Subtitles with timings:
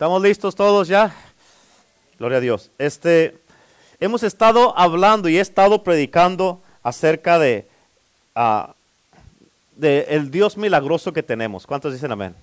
[0.00, 1.14] ¿Estamos listos todos ya?
[2.18, 2.70] Gloria a Dios.
[2.78, 3.36] Este,
[4.00, 7.68] hemos estado hablando y he estado predicando acerca de,
[8.34, 8.72] ah,
[9.76, 11.66] de el Dios milagroso que tenemos.
[11.66, 12.34] ¿Cuántos dicen amén?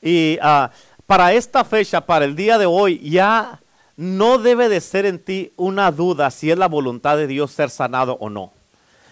[0.00, 0.70] Y ah,
[1.08, 3.60] para esta fecha, para el día de hoy, ya
[3.96, 7.68] no debe de ser en ti una duda si es la voluntad de Dios ser
[7.68, 8.52] sanado o no.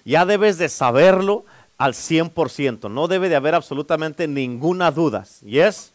[0.04, 1.44] Ya debes de saberlo
[1.76, 2.88] al 100%.
[2.88, 5.24] No debe de haber absolutamente ninguna duda.
[5.44, 5.91] ¿Yes?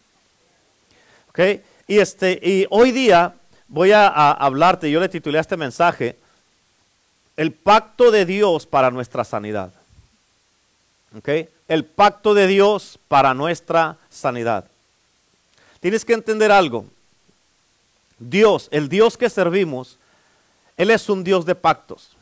[1.88, 3.36] Y, este, y hoy día
[3.68, 6.18] voy a, hablarte, yo le titulé a este mensaje,
[7.36, 9.72] el pacto de Dios para nuestra sanidad.
[11.68, 14.66] El pacto de Dios para nuestra sanidad.
[15.80, 16.86] Tienes que entender algo.
[18.18, 19.98] Dios, el Dios que servimos,
[20.76, 22.16] Él es un Dios de pactos.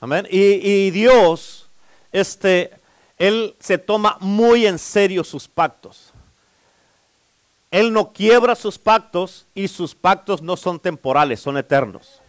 [0.00, 0.26] Amén.
[0.28, 1.66] Y, y Dios,
[2.10, 2.72] este,
[3.18, 6.13] Él se toma muy en serio sus pactos.
[7.74, 12.22] Él no quiebra sus pactos y sus pactos no son temporales, son eternos.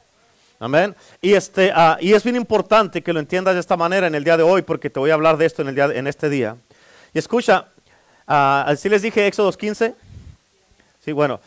[0.57, 0.95] Amén.
[1.21, 4.23] Y, este, ah, y es bien importante que lo entiendas de esta manera en el
[4.23, 6.29] día de hoy, porque te voy a hablar de esto en, el día, en este
[6.29, 6.57] día.
[7.13, 7.67] Y escucha,
[8.25, 9.93] ah, así les dije Éxodo 15.
[11.03, 11.39] Sí, bueno.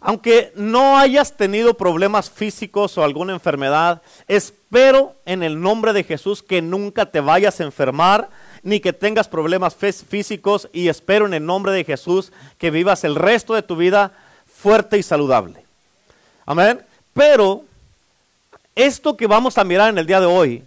[0.00, 6.42] Aunque no hayas tenido problemas físicos o alguna enfermedad, espero en el nombre de Jesús
[6.42, 8.30] que nunca te vayas a enfermar
[8.64, 13.14] ni que tengas problemas físicos y espero en el nombre de Jesús que vivas el
[13.14, 14.12] resto de tu vida
[14.46, 15.64] fuerte y saludable.
[16.46, 16.80] Amén.
[17.12, 17.62] Pero
[18.74, 20.64] esto que vamos a mirar en el día de hoy,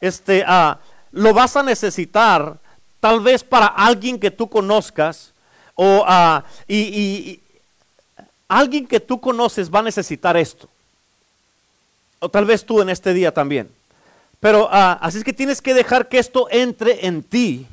[0.00, 0.78] este, ah,
[1.12, 2.58] lo vas a necesitar
[3.00, 5.32] tal vez para alguien que tú conozcas
[5.74, 7.40] o ah, y,
[8.48, 10.68] alguien que tú conoces va a necesitar esto.
[12.18, 13.70] O tal vez tú en este día también.
[14.40, 17.66] Pero ah, así es que tienes que dejar que esto entre en ti,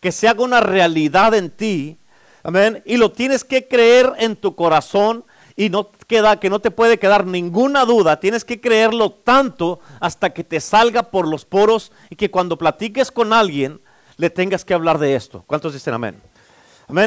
[0.00, 1.96] que se haga una realidad en ti.
[2.42, 2.82] Amén.
[2.84, 5.24] Y lo tienes que creer en tu corazón
[5.56, 8.20] y no queda que no te puede quedar ninguna duda.
[8.20, 13.10] Tienes que creerlo tanto hasta que te salga por los poros y que cuando platiques
[13.10, 13.80] con alguien
[14.16, 15.44] le tengas que hablar de esto.
[15.46, 16.20] ¿Cuántos dicen amén?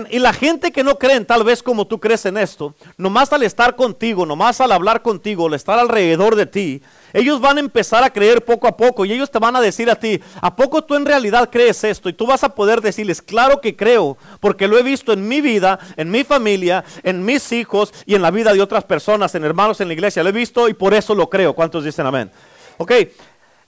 [0.09, 3.44] Y la gente que no creen, tal vez como tú crees en esto, nomás al
[3.44, 8.03] estar contigo, nomás al hablar contigo, al estar alrededor de ti, ellos van a empezar
[8.03, 10.83] a creer poco a poco y ellos te van a decir a ti, ¿a poco
[10.83, 12.09] tú en realidad crees esto?
[12.09, 15.41] Y tú vas a poder decirles, claro que creo, porque lo he visto en mi
[15.41, 19.44] vida, en mi familia, en mis hijos y en la vida de otras personas, en
[19.44, 20.23] hermanos en la iglesia.
[20.23, 21.53] Lo he visto y por eso lo creo.
[21.53, 22.31] ¿Cuántos dicen amén?
[22.77, 22.91] Ok,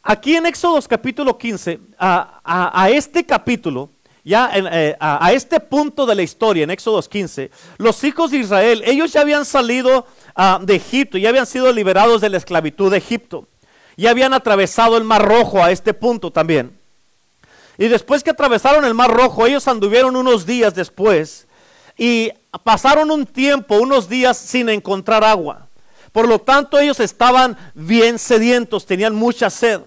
[0.02, 3.92] aquí en Éxodos capítulo 15, a este capítulo,
[4.26, 8.82] ya eh, a, este punto de la historia, en Éxodo 15, los hijos de Israel,
[8.84, 12.98] ellos ya habían salido ah, de Egipto, ya habían sido liberados de la esclavitud de
[12.98, 13.48] Egipto,
[13.96, 16.76] ya habían atravesado el Mar Rojo a este punto también.
[17.78, 21.46] Y después que atravesaron el Mar Rojo, ellos anduvieron unos días después
[21.96, 22.32] y
[22.64, 25.68] pasaron un tiempo, unos días sin encontrar agua.
[26.12, 29.82] Por lo tanto, ellos estaban bien sedientos, tenían mucha sed.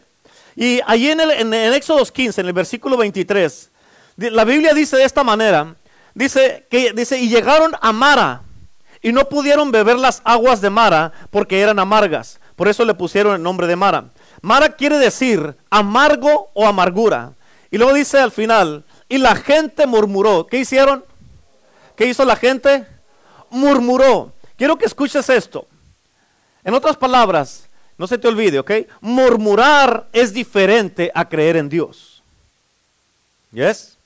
[0.55, 3.70] Y allí en, el, en, en Éxodo 15, en el versículo 23,
[4.18, 5.76] la Biblia dice de esta manera,
[6.14, 8.42] dice que dice y llegaron a Mara
[9.00, 12.40] y no pudieron beber las aguas de Mara porque eran amargas.
[12.56, 14.10] Por eso le pusieron el nombre de Mara.
[14.42, 17.32] Mara quiere decir amargo o amargura.
[17.70, 20.46] Y luego dice al final, y la gente murmuró.
[20.46, 21.04] ¿Qué hicieron?
[21.94, 22.86] ¿Qué hizo la gente?
[23.50, 24.32] Murmuró.
[24.56, 25.68] Quiero que escuches esto.
[26.64, 28.70] En otras palabras, no se te olvide, ¿ok?
[29.00, 32.22] Murmurar es diferente a creer en Dios.
[33.52, 33.97] ¿Yes?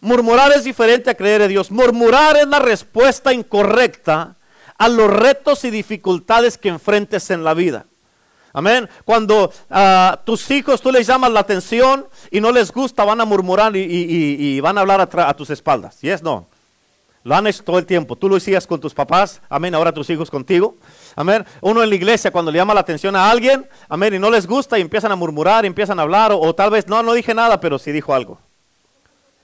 [0.00, 1.70] Murmurar es diferente a creer en Dios.
[1.70, 4.36] Murmurar es la respuesta incorrecta
[4.76, 7.86] a los retos y dificultades que enfrentes en la vida.
[8.52, 8.88] Amén.
[9.04, 13.20] Cuando a ah, tus hijos tú les llamas la atención y no les gusta, van
[13.20, 16.02] a murmurar y, van a hablar a, tus espaldas.
[16.02, 16.46] ¿Y es no?
[17.24, 18.16] Lo han hecho todo el tiempo.
[18.16, 19.42] Tú lo hacías con tus papás.
[19.48, 19.74] Amén.
[19.74, 20.76] Ahora tus hijos contigo.
[21.14, 21.44] Amén.
[21.60, 23.68] Uno en la iglesia cuando le llama la atención a alguien.
[23.88, 24.14] Amén.
[24.14, 26.32] Y no les gusta y empiezan a murmurar, y empiezan a hablar.
[26.32, 28.38] O, o tal vez no, no dije nada, pero sí dijo algo.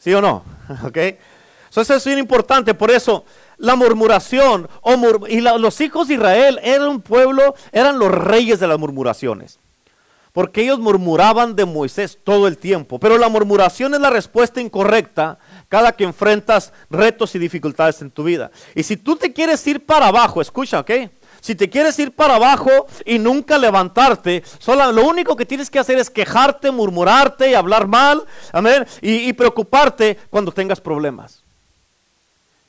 [0.04, 0.44] ¿Sí o no?
[0.84, 0.98] ¿Ok?
[0.98, 2.74] eso es importante.
[2.74, 3.24] Por eso
[3.56, 4.68] la murmuración
[5.28, 9.58] y los hijos de Israel eran un pueblo, eran los reyes de las murmuraciones.
[10.32, 12.98] Porque ellos murmuraban de Moisés todo el tiempo.
[12.98, 15.38] Pero la murmuración es la respuesta incorrecta
[15.70, 18.50] cada que enfrentas retos y dificultades en tu vida.
[18.74, 20.90] Y si tú te quieres ir para abajo, escucha, ¿ok?
[21.44, 22.70] Si te quieres ir para abajo
[23.04, 27.86] y nunca levantarte, solo, lo único que tienes que hacer es quejarte, murmurarte y hablar
[27.86, 31.42] mal, amén, y, preocuparte cuando tengas problemas.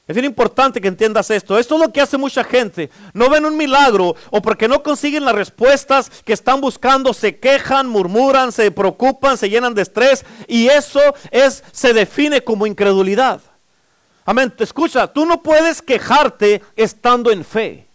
[0.06, 1.58] Es bien importante que entiendas esto.
[1.58, 2.90] Esto es lo que hace mucha gente.
[3.14, 7.88] No ven un milagro o porque no consiguen las respuestas que están buscando, se quejan,
[7.88, 11.00] murmuran, se preocupan, se llenan de estrés y eso
[11.32, 13.40] es se define como incredulidad.
[14.26, 14.54] Amén.
[14.60, 17.86] Escucha, tú no puedes quejarte estando en fe.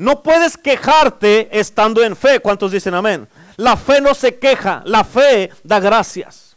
[0.00, 2.40] No puedes quejarte estando en fe.
[2.40, 3.28] ¿Cuántos dicen amén?
[3.58, 6.56] La fe no se queja, la fe da gracias.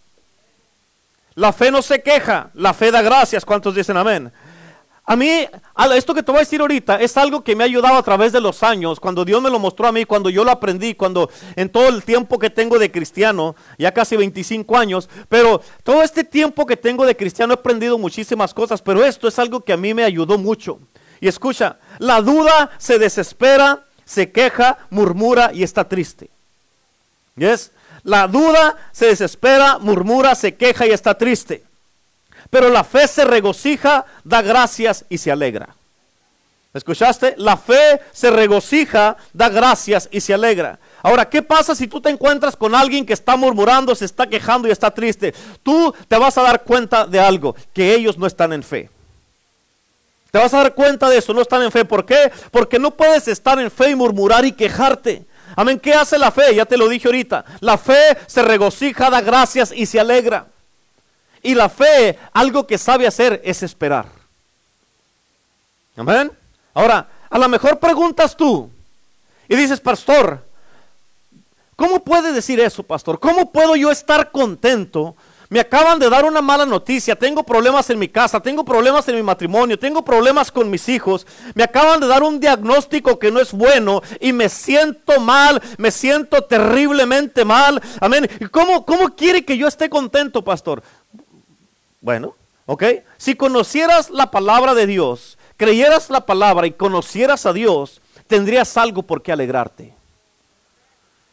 [1.36, 3.44] La fe no se queja, la fe da gracias.
[3.44, 4.31] ¿Cuántos dicen amén?
[5.04, 5.45] A mí,
[5.94, 8.31] esto que te voy a decir ahorita es algo que me ha ayudado a través
[8.31, 11.30] de los años, cuando Dios me lo mostró a mí, cuando yo lo aprendí, cuando
[11.57, 16.24] en todo el tiempo que tengo de cristiano, ya casi 25 años, pero todo este
[16.24, 19.78] tiempo que tengo de cristiano he aprendido muchísimas cosas, pero esto es algo que a
[19.78, 20.80] mí me ayudó mucho.
[21.24, 26.30] Y escucha, la duda se desespera, se queja, murmura y está triste.
[27.38, 27.72] ¿Yes?
[28.04, 31.64] La duda se desespera, murmura, se queja y está triste.
[32.50, 35.70] Pero la fe se regocija, da gracias y se alegra.
[36.74, 37.36] ¿Escuchaste?
[37.38, 40.78] La fe se regocija, da gracias y se alegra.
[41.02, 44.68] Ahora, ¿qué pasa si tú te encuentras con alguien que está murmurando, se está quejando
[44.68, 45.34] y está triste?
[45.64, 48.90] Tú te vas a dar cuenta de algo, que ellos no están en fe.
[50.33, 51.85] Te vas a dar cuenta de eso, no están en fe.
[51.85, 52.31] ¿Por qué?
[52.50, 55.24] Porque no puedes estar en fe y murmurar y quejarte.
[55.56, 55.80] Amén.
[55.80, 56.56] ¿Qué hace la fe?
[56.56, 57.45] Ya te lo dije ahorita.
[57.59, 60.47] La fe se regocija, da gracias y se alegra.
[61.44, 64.07] Y la fe, algo que sabe hacer es esperar.
[65.95, 66.31] Amén.
[66.74, 68.71] Ahora, a lo mejor preguntas tú
[69.47, 70.44] y dices, pastor,
[71.75, 73.19] ¿cómo puede decir eso, pastor?
[73.19, 75.15] ¿Cómo puedo yo estar contento
[75.54, 79.18] me acaban de dar una mala noticia, tengo problemas en mi casa, tengo problemas en
[79.18, 83.40] mi matrimonio, tengo problemas con mis hijos, me acaban de dar un diagnóstico que no
[83.40, 87.80] es bueno y me siento mal, me siento terriblemente mal.
[88.00, 88.28] Amén.
[88.40, 90.82] ¿Y cómo, cómo quiere que yo esté contento, pastor?
[92.02, 92.34] Bueno,
[92.66, 92.86] ok.
[93.18, 99.04] Si conocieras la palabra de Dios, creyeras la palabra y conocieras a Dios, tendrías algo
[99.04, 99.94] por qué alegrarte.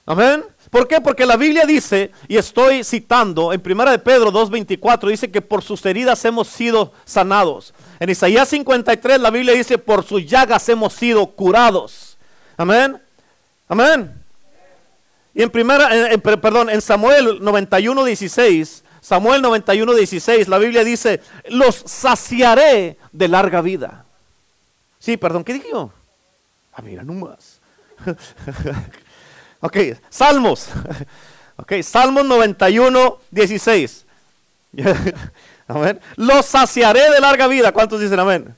[0.06, 0.44] Amén.
[0.70, 1.00] ¿Por qué?
[1.00, 5.62] Porque la Biblia dice, y estoy citando en 1 de Pedro 2.24, dice que por
[5.62, 7.75] sus heridas hemos sido sanados.
[7.99, 12.17] En Isaías 53 la Biblia dice, por sus llagas hemos sido curados.
[12.56, 13.00] Amén.
[13.69, 14.14] Amén.
[15.35, 15.88] Y en primera,
[16.23, 24.05] perdón, en Samuel 91.16, Samuel 91.16, la Biblia dice, los saciaré de larga vida.
[24.99, 25.93] Sí, perdón, ¿qué dijo?
[26.73, 27.61] Ah, mira, no más.
[29.61, 29.77] Ok,
[30.09, 30.69] Salmos.
[31.57, 34.07] Ok, Salmos 91, 16.
[35.69, 36.01] amén.
[36.17, 37.71] Los saciaré de larga vida.
[37.71, 38.57] ¿Cuántos dicen amén?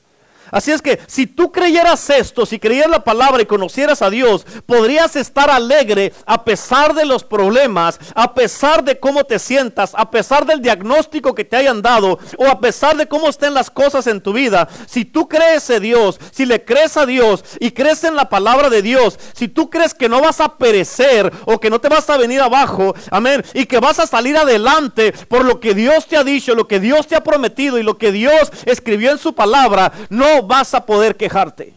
[0.53, 4.45] Así es que si tú creyeras esto, si creyeras la palabra y conocieras a Dios,
[4.67, 10.11] podrías estar alegre a pesar de los problemas, a pesar de cómo te sientas, a
[10.11, 14.05] pesar del diagnóstico que te hayan dado o a pesar de cómo estén las cosas
[14.05, 14.69] en tu vida.
[14.85, 18.69] Si tú crees en Dios, si le crees a Dios y crees en la palabra
[18.69, 22.07] de Dios, si tú crees que no vas a perecer o que no te vas
[22.11, 26.15] a venir abajo, amén, y que vas a salir adelante por lo que Dios te
[26.15, 29.33] ha dicho, lo que Dios te ha prometido y lo que Dios escribió en su
[29.33, 31.73] palabra, no vas a poder quejarte.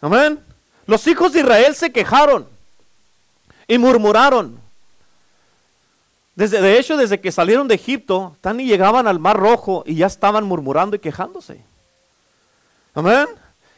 [0.00, 0.40] Amén.
[0.86, 2.46] Los hijos de Israel se quejaron
[3.66, 4.60] y murmuraron.
[6.34, 9.96] Desde, de hecho, desde que salieron de Egipto, tan y llegaban al Mar Rojo y
[9.96, 11.60] ya estaban murmurando y quejándose.
[12.94, 13.26] Amén.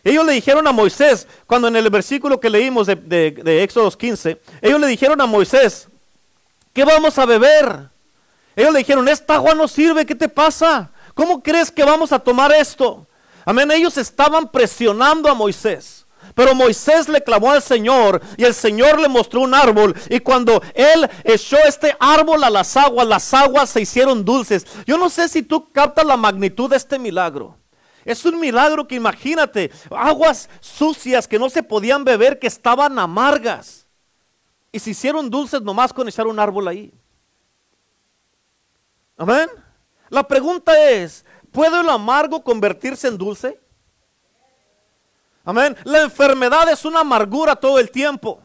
[0.04, 3.90] Ellos le dijeron a Moisés, cuando en el versículo que leímos de, de, de Éxodo
[3.90, 5.88] 15, ellos le dijeron a Moisés,
[6.72, 7.88] ¿qué vamos a beber?
[8.56, 10.90] Ellos le dijeron, esta agua no sirve, ¿qué te pasa?
[11.19, 13.05] ¿Cómo crees que vamos a tomar esto?
[13.44, 16.06] Amén, ellos estaban presionando a Moisés.
[16.32, 19.96] Pero Moisés le clamó al Señor y el Señor le mostró un árbol.
[20.10, 24.65] Y cuando él echó este árbol a las aguas, las aguas se hicieron dulces.
[24.87, 27.58] Yo no sé si tú captas la magnitud de este milagro.
[28.05, 33.89] Es un milagro que imagínate, aguas sucias que no se podían beber, que estaban amargas.
[34.70, 36.94] Y se hicieron dulces nomás con echar un árbol ahí.
[39.17, 39.48] Amén.
[40.08, 43.60] La pregunta es, ¿puede lo amargo convertirse en dulce?
[45.44, 45.77] Amén.
[45.84, 48.43] La enfermedad es una amargura todo el tiempo.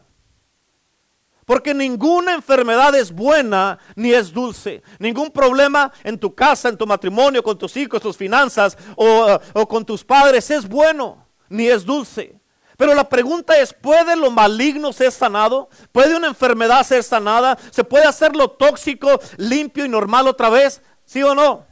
[1.44, 4.82] Porque ninguna enfermedad es buena ni es dulce.
[4.98, 9.68] Ningún problema en tu casa, en tu matrimonio, con tus hijos, tus finanzas o, o,
[9.68, 12.40] con tus padres es bueno ni es dulce.
[12.76, 15.68] Pero la pregunta es, ¿puede lo maligno ser sanado?
[15.92, 17.56] ¿Puede una enfermedad ser sanada?
[17.70, 20.82] ¿Se puede hacer lo tóxico limpio y normal otra vez?
[21.04, 21.64] ¿Sí o no?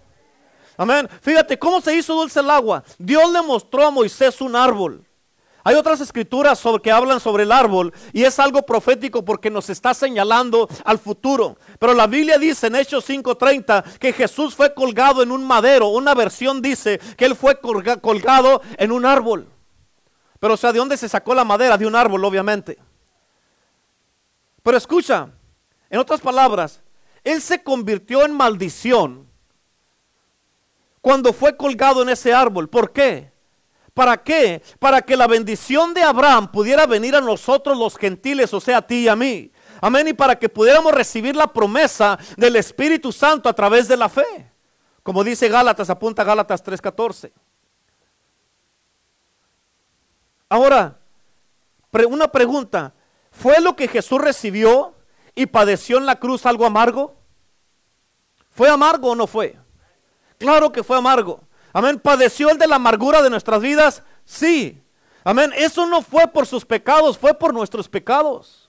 [0.76, 1.08] Amén.
[1.20, 2.82] Fíjate cómo se hizo dulce el agua.
[2.98, 5.04] Dios le mostró a Moisés un árbol.
[5.64, 9.94] Hay otras escrituras que hablan sobre el árbol y es algo profético porque nos está
[9.94, 11.56] señalando al futuro.
[11.78, 15.88] Pero la Biblia dice en Hechos 5:30 que Jesús fue colgado en un madero.
[15.88, 19.46] Una versión dice que él fue colgado en un árbol.
[20.40, 21.78] Pero o sea, ¿de dónde se sacó la madera?
[21.78, 22.76] De un árbol, obviamente.
[24.64, 25.28] Pero escucha,
[25.88, 26.80] en otras palabras,
[27.24, 29.28] él se convirtió en maldición
[31.00, 32.68] cuando fue colgado en ese árbol.
[32.68, 33.32] ¿Por qué?
[33.94, 34.62] ¿Para qué?
[34.78, 38.86] Para que la bendición de Abraham pudiera venir a nosotros los gentiles, o sea, a
[38.86, 39.52] ti y a mí.
[39.80, 40.08] Amén.
[40.08, 44.50] Y para que pudiéramos recibir la promesa del Espíritu Santo a través de la fe.
[45.02, 47.32] Como dice Gálatas, apunta Gálatas 3:14.
[50.48, 50.98] Ahora,
[52.08, 52.94] una pregunta.
[53.30, 54.94] ¿Fue lo que Jesús recibió
[55.34, 57.16] y padeció en la cruz algo amargo?
[58.50, 59.56] ¿Fue amargo o no fue?
[60.38, 61.40] Claro que fue amargo.
[61.72, 61.98] Amén.
[61.98, 64.02] ¿Padeció el de la amargura de nuestras vidas?
[64.24, 64.82] Sí.
[65.24, 65.52] Amén.
[65.56, 68.61] Eso no fue por sus pecados, fue por nuestros pecados.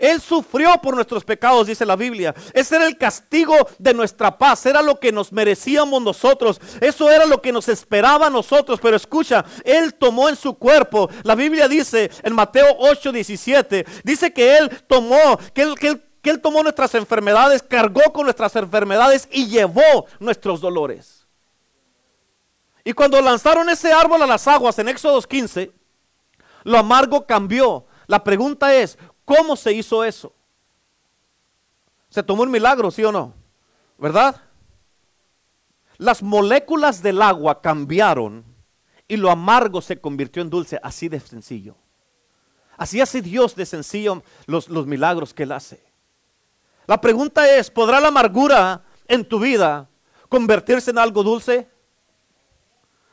[0.00, 2.34] Él sufrió por nuestros pecados, dice la Biblia.
[2.54, 4.64] Ese era el castigo de nuestra paz.
[4.64, 6.58] Era lo que nos merecíamos nosotros.
[6.80, 8.80] Eso era lo que nos esperaba a nosotros.
[8.80, 11.10] Pero escucha, Él tomó en su cuerpo.
[11.22, 13.84] La Biblia dice en Mateo 8, 17.
[14.02, 15.74] Dice que Él tomó, que Él,
[16.22, 21.26] que él tomó nuestras enfermedades, cargó con nuestras enfermedades y llevó nuestros dolores.
[22.84, 25.70] Y cuando lanzaron ese árbol a las aguas en Éxodo 15,
[26.64, 27.86] lo amargo cambió.
[28.06, 28.98] La pregunta es,
[29.30, 30.32] ¿Cómo se hizo eso?
[32.08, 33.32] Se tomó un milagro, ¿sí o no?
[33.96, 34.42] ¿Verdad?
[35.98, 38.44] Las moléculas del agua cambiaron
[39.06, 41.76] y lo amargo se convirtió en dulce, así de sencillo.
[42.76, 45.80] Así hace Dios de sencillo los, los milagros que Él hace.
[46.88, 49.88] La pregunta es, ¿podrá la amargura en tu vida
[50.28, 51.68] convertirse en algo dulce?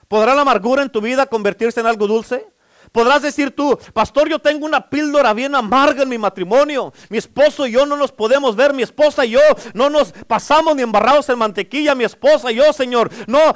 [0.08, 2.52] ¿Podrá la amargura en tu vida convertirse en algo dulce?
[2.98, 6.92] Podrás decir tú, pastor, yo tengo una píldora bien amarga en mi matrimonio.
[7.10, 8.74] Mi esposo y yo no nos podemos ver.
[8.74, 9.40] Mi esposa y yo
[9.76, 11.94] no nos pasamos ni embarrados en mantequilla.
[11.94, 13.54] Mi esposa y yo, Señor, no,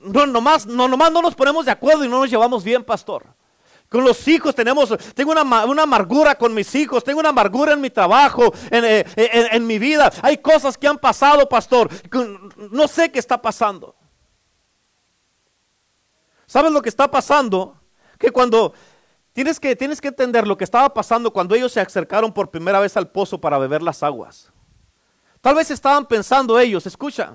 [0.00, 3.24] no, nomás, no, nomás no nos ponemos de acuerdo y no nos llevamos bien, pastor.
[3.88, 7.80] Con los hijos tenemos, tengo una, una, amargura con mis hijos, tengo una amargura en
[7.80, 10.12] mi trabajo, en, eh, en, en mi vida.
[10.20, 11.88] Hay cosas que han pasado, pastor.
[12.70, 13.96] No sé qué está pasando.
[16.44, 17.78] ¿Sabes lo que está pasando?
[18.22, 18.72] Que cuando
[19.32, 22.78] tienes que, tienes que entender lo que estaba pasando cuando ellos se acercaron por primera
[22.78, 24.52] vez al pozo para beber las aguas.
[25.40, 27.34] Tal vez estaban pensando ellos, escucha,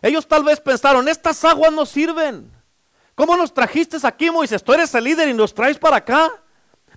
[0.00, 2.52] ellos tal vez pensaron, estas aguas no sirven.
[3.16, 4.62] ¿Cómo nos trajiste aquí, Moisés?
[4.62, 6.30] Tú eres el líder y nos traes para acá.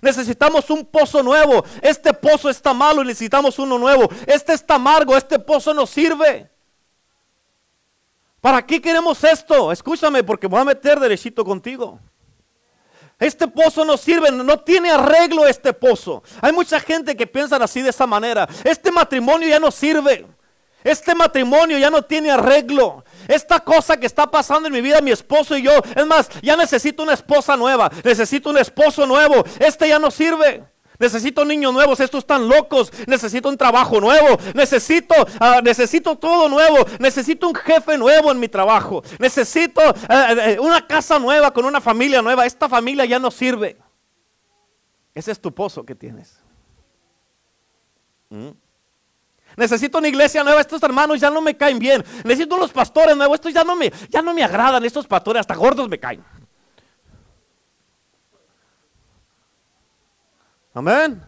[0.00, 1.64] Necesitamos un pozo nuevo.
[1.82, 4.08] Este pozo está malo y necesitamos uno nuevo.
[4.26, 6.48] Este está amargo, este pozo no sirve.
[8.40, 9.72] ¿Para qué queremos esto?
[9.72, 11.98] Escúchame porque voy a meter derechito contigo.
[13.18, 16.22] Este pozo no sirve, no tiene arreglo este pozo.
[16.40, 18.48] Hay mucha gente que piensa así de esa manera.
[18.62, 20.24] Este matrimonio ya no sirve.
[20.84, 23.04] Este matrimonio ya no tiene arreglo.
[23.26, 26.56] Esta cosa que está pasando en mi vida, mi esposo y yo, es más, ya
[26.56, 29.44] necesito una esposa nueva, necesito un esposo nuevo.
[29.58, 30.64] Este ya no sirve.
[30.98, 32.92] Necesito niños nuevos, estos están locos.
[33.06, 34.36] Necesito un trabajo nuevo.
[34.54, 36.78] Necesito, ah, necesito todo nuevo.
[36.98, 39.02] Necesito un jefe nuevo en mi trabajo.
[39.18, 42.46] Necesito eh, eh, una casa nueva con una familia nueva.
[42.46, 43.76] Esta familia ya no sirve.
[45.14, 46.40] Ese es tu pozo que tienes.
[48.30, 48.50] ¿Mm?
[49.56, 50.60] Necesito una iglesia nueva.
[50.60, 52.04] Estos hermanos ya no me caen bien.
[52.24, 53.36] Necesito unos pastores nuevos.
[53.36, 54.84] Estos ya no me, ya no me agradan.
[54.84, 56.24] Estos pastores hasta gordos me caen.
[60.74, 61.24] Amén.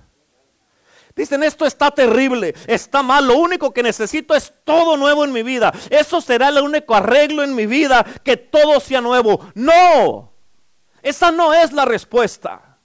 [1.15, 5.43] Dicen, esto está terrible, está mal, lo único que necesito es todo nuevo en mi
[5.43, 5.73] vida.
[5.91, 9.51] Eso será el único arreglo en mi vida, que todo sea nuevo.
[9.55, 10.33] No,
[11.03, 12.79] esa no es la respuesta.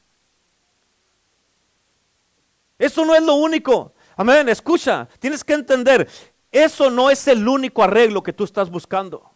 [2.77, 3.93] Eso no es lo único.
[4.17, 6.09] Amén, escucha, tienes que entender,
[6.51, 9.34] eso no es el único arreglo que tú estás buscando.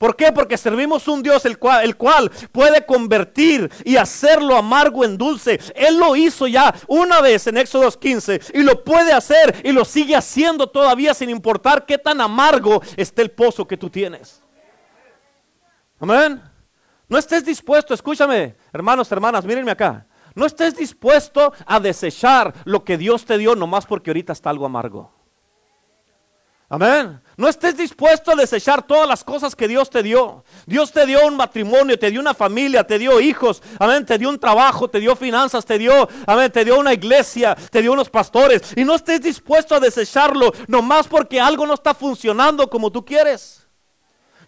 [0.00, 0.32] ¿Por qué?
[0.32, 5.60] Porque servimos un Dios el cual, puede convertir y hacerlo amargo en dulce.
[5.74, 9.84] Él lo hizo ya una vez en Éxodo 15 y lo puede hacer y lo
[9.84, 14.42] sigue haciendo todavía sin importar qué tan amargo esté el pozo que tú tienes.
[15.98, 16.42] Amén.
[17.06, 20.06] No estés dispuesto, escúchame, hermanos, hermanas, mírenme acá.
[20.34, 24.64] No estés dispuesto a desechar lo que Dios te dio nomás porque ahorita está algo
[24.64, 25.19] amargo.
[26.72, 27.20] Amén.
[27.36, 30.44] No estés dispuesto a desechar todas las cosas que Dios te dio.
[30.66, 33.60] Dios te dio un matrimonio, te dio una familia, te dio hijos.
[33.80, 34.06] Amén.
[34.06, 37.82] Te dio un trabajo, te dio finanzas, te dio, amén, te dio una iglesia, te
[37.82, 38.62] dio unos pastores.
[38.76, 43.66] Y no estés dispuesto a desecharlo nomás porque algo no está funcionando como tú quieres.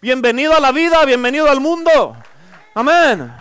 [0.01, 2.15] Bienvenido a la vida, bienvenido al mundo.
[2.73, 3.33] Amén.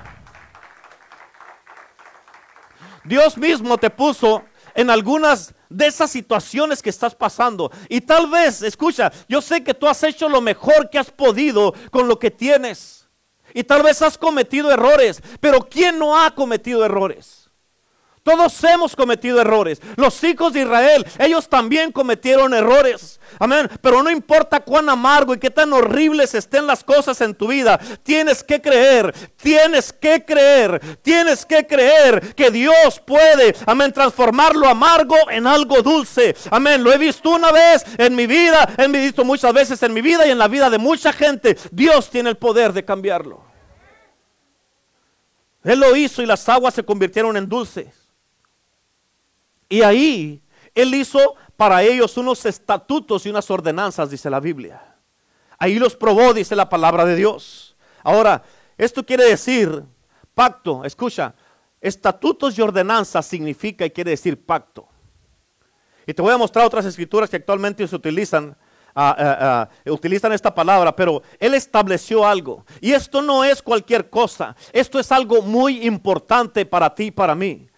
[3.05, 4.43] Dios mismo te puso
[4.75, 7.71] en algunas de esas situaciones que estás pasando.
[7.89, 11.75] Y tal vez, escucha, yo sé que tú has hecho lo mejor que has podido
[11.91, 13.09] con lo que tienes.
[13.55, 17.51] Y tal vez has cometido errores, pero ¿quién no ha cometido errores?
[18.23, 19.81] Todos hemos cometido errores.
[19.97, 23.21] Los hijos de Israel, ellos también cometieron errores.
[23.39, 23.69] Amén.
[23.81, 27.79] Pero no importa cuán amargo y qué tan horribles estén las cosas en tu vida,
[28.03, 34.69] tienes que creer, tienes que creer, tienes que creer que Dios puede, amén, transformar lo
[34.69, 36.35] amargo en algo dulce.
[36.51, 36.83] Amén.
[36.83, 40.27] Lo he visto una vez en mi vida, he visto muchas veces en mi vida
[40.27, 41.57] y en la vida de mucha gente.
[41.71, 43.53] Dios tiene el poder de cambiarlo.
[45.65, 47.89] Él lo hizo y las aguas se convirtieron en dulces.
[49.69, 50.43] Y ahí
[50.75, 54.97] Él hizo para ellos unos estatutos y unas ordenanzas, dice la Biblia.
[55.59, 57.77] Ahí los probó, dice la palabra de Dios.
[58.03, 58.43] Ahora,
[58.77, 59.85] esto quiere decir
[60.35, 61.35] pacto, escucha,
[61.81, 64.89] estatutos y ordenanzas significa y quiere decir pacto.
[66.07, 68.57] Y te voy a mostrar otras escrituras que actualmente se utilizan,
[68.95, 72.65] ah, ah, ah, utilizan esta palabra, pero él estableció algo.
[72.81, 77.35] Y esto no es cualquier cosa, esto es algo muy importante para ti y para
[77.35, 77.69] mí.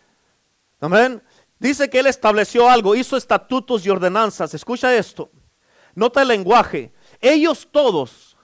[0.81, 1.23] Amén.
[1.65, 4.53] Dice que él estableció algo, hizo estatutos y ordenanzas.
[4.53, 5.31] Escucha esto.
[5.95, 6.93] Nota el lenguaje.
[7.23, 8.37] Ellos todos,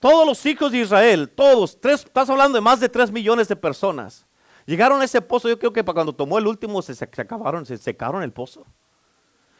[0.00, 3.54] todos los hijos de Israel, todos, tres, estás hablando de más de tres millones de
[3.54, 4.26] personas.
[4.66, 7.64] Llegaron a ese pozo, yo creo que para cuando tomó el último se, se acabaron,
[7.64, 8.66] se secaron el pozo.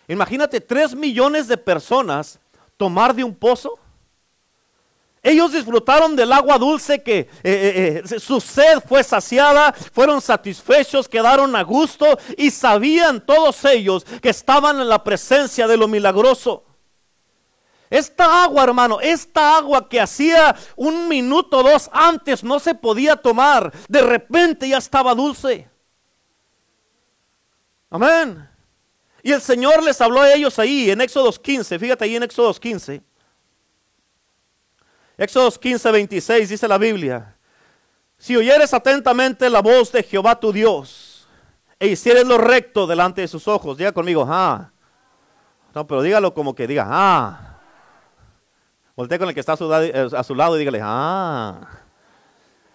[0.08, 2.40] Imagínate tres millones de personas
[2.76, 3.78] tomar de un pozo.
[5.26, 11.08] Ellos disfrutaron del agua dulce que eh, eh, eh, su sed fue saciada, fueron satisfechos,
[11.08, 16.66] quedaron a gusto y sabían todos ellos que estaban en la presencia de lo milagroso.
[17.88, 23.16] Esta agua, hermano, esta agua que hacía un minuto o dos antes no se podía
[23.16, 25.70] tomar, de repente ya estaba dulce.
[27.88, 28.46] Amén.
[29.22, 32.52] Y el Señor les habló a ellos ahí en Éxodo 15, fíjate ahí en Éxodo
[32.52, 33.02] 15.
[35.16, 37.36] Éxodo 15, 26 dice la Biblia,
[38.18, 41.28] si oyeres atentamente la voz de Jehová tu Dios
[41.78, 44.70] e hicieres lo recto delante de sus ojos, diga conmigo, ah.
[45.74, 47.60] No, pero dígalo como que diga, ah.
[48.96, 51.60] Voltea con el que está a su, eh, a su lado y dígale, ah.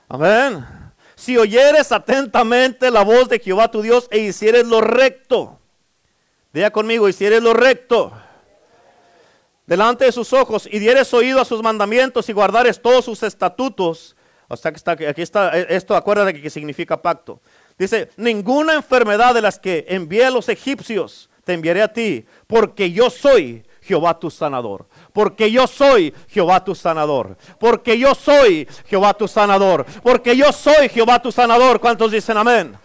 [0.08, 0.66] Amén.
[1.16, 5.60] Si oyeres atentamente la voz de Jehová tu Dios e hicieres lo recto,
[6.54, 8.14] diga conmigo, hicieres lo recto
[9.70, 14.16] delante de sus ojos y dieres oído a sus mandamientos y guardares todos sus estatutos.
[14.48, 17.40] O sea, que está, aquí está, eh, esto acuérdate que significa pacto.
[17.78, 22.92] Dice, ninguna enfermedad de las que envié a los egipcios te enviaré a ti, porque
[22.92, 24.88] yo soy Jehová tu sanador.
[25.14, 27.38] Porque yo soy Jehová tu sanador.
[27.60, 29.86] Porque yo soy Jehová tu sanador.
[30.02, 31.80] Porque yo soy Jehová tu sanador.
[31.80, 32.76] ¿Cuántos dicen amén?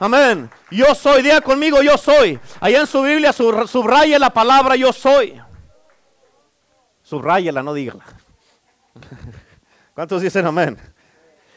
[0.00, 0.50] Amén.
[0.72, 2.38] Yo soy, diga conmigo, yo soy.
[2.60, 5.40] Allá en su Biblia subraya la palabra yo soy.
[7.12, 8.06] Subrayela, no dígala.
[9.94, 10.78] ¿Cuántos dicen amén?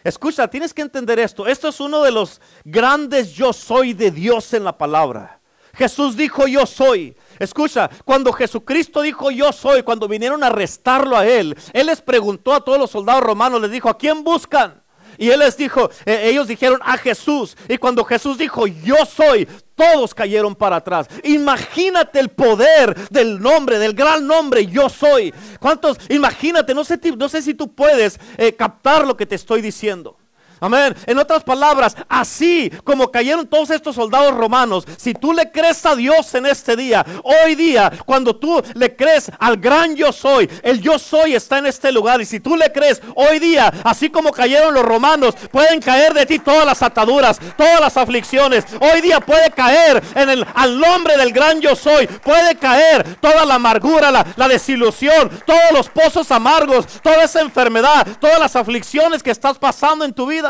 [0.03, 1.47] Escucha, tienes que entender esto.
[1.47, 5.39] Esto es uno de los grandes yo soy de Dios en la palabra.
[5.73, 7.15] Jesús dijo yo soy.
[7.39, 12.53] Escucha, cuando Jesucristo dijo yo soy, cuando vinieron a arrestarlo a él, él les preguntó
[12.53, 14.83] a todos los soldados romanos, les dijo, ¿a quién buscan?
[15.17, 17.55] Y él les dijo, eh, ellos dijeron a Jesús.
[17.69, 21.07] Y cuando Jesús dijo, yo soy, todos cayeron para atrás.
[21.23, 25.33] Imagínate el poder del nombre, del gran nombre, yo soy.
[25.59, 25.97] ¿Cuántos?
[26.09, 30.17] Imagínate, no sé, no sé si tú puedes eh, captar lo que te estoy diciendo.
[30.59, 30.95] Amén.
[31.05, 35.95] En otras palabras, así como cayeron todos estos soldados romanos, si tú le crees a
[35.95, 40.81] Dios en este día, hoy día, cuando tú le crees al gran yo soy, el
[40.81, 42.21] yo soy está en este lugar.
[42.21, 46.25] Y si tú le crees hoy día, así como cayeron los romanos, pueden caer de
[46.25, 48.65] ti todas las ataduras, todas las aflicciones.
[48.79, 53.45] Hoy día puede caer en el al nombre del gran yo soy, puede caer toda
[53.45, 59.21] la amargura, la, la desilusión, todos los pozos amargos, toda esa enfermedad, todas las aflicciones
[59.21, 60.44] que estás pasando en tu vida.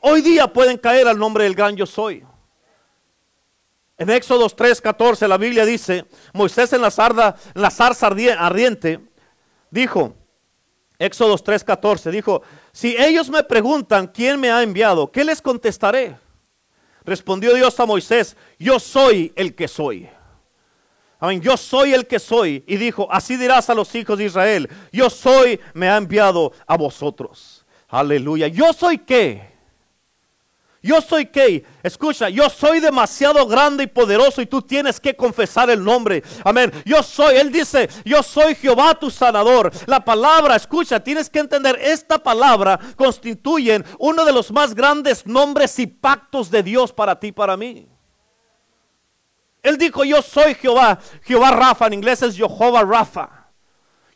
[0.00, 2.24] Hoy día pueden caer al nombre del gran yo soy.
[3.98, 9.00] En Éxodo 3:14 la Biblia dice, Moisés en la, sarda, en la zarza ardiente
[9.70, 10.14] dijo,
[10.98, 16.16] Éxodo 3:14 dijo, si ellos me preguntan quién me ha enviado, ¿qué les contestaré?
[17.04, 20.08] Respondió Dios a Moisés, yo soy el que soy.
[21.18, 22.64] Amén, yo soy el que soy.
[22.66, 26.78] Y dijo, así dirás a los hijos de Israel, yo soy, me ha enviado a
[26.78, 27.59] vosotros.
[27.90, 28.48] Aleluya.
[28.48, 29.50] ¿Yo soy qué?
[30.82, 31.64] Yo soy qué?
[31.82, 36.22] Escucha, yo soy demasiado grande y poderoso y tú tienes que confesar el nombre.
[36.42, 36.72] Amén.
[36.86, 39.70] Yo soy, Él dice, yo soy Jehová tu sanador.
[39.86, 45.78] La palabra, escucha, tienes que entender, esta palabra constituye uno de los más grandes nombres
[45.78, 47.86] y pactos de Dios para ti, para mí.
[49.62, 50.98] Él dijo, yo soy Jehová.
[51.24, 53.39] Jehová Rafa, en inglés es Jehová Rafa.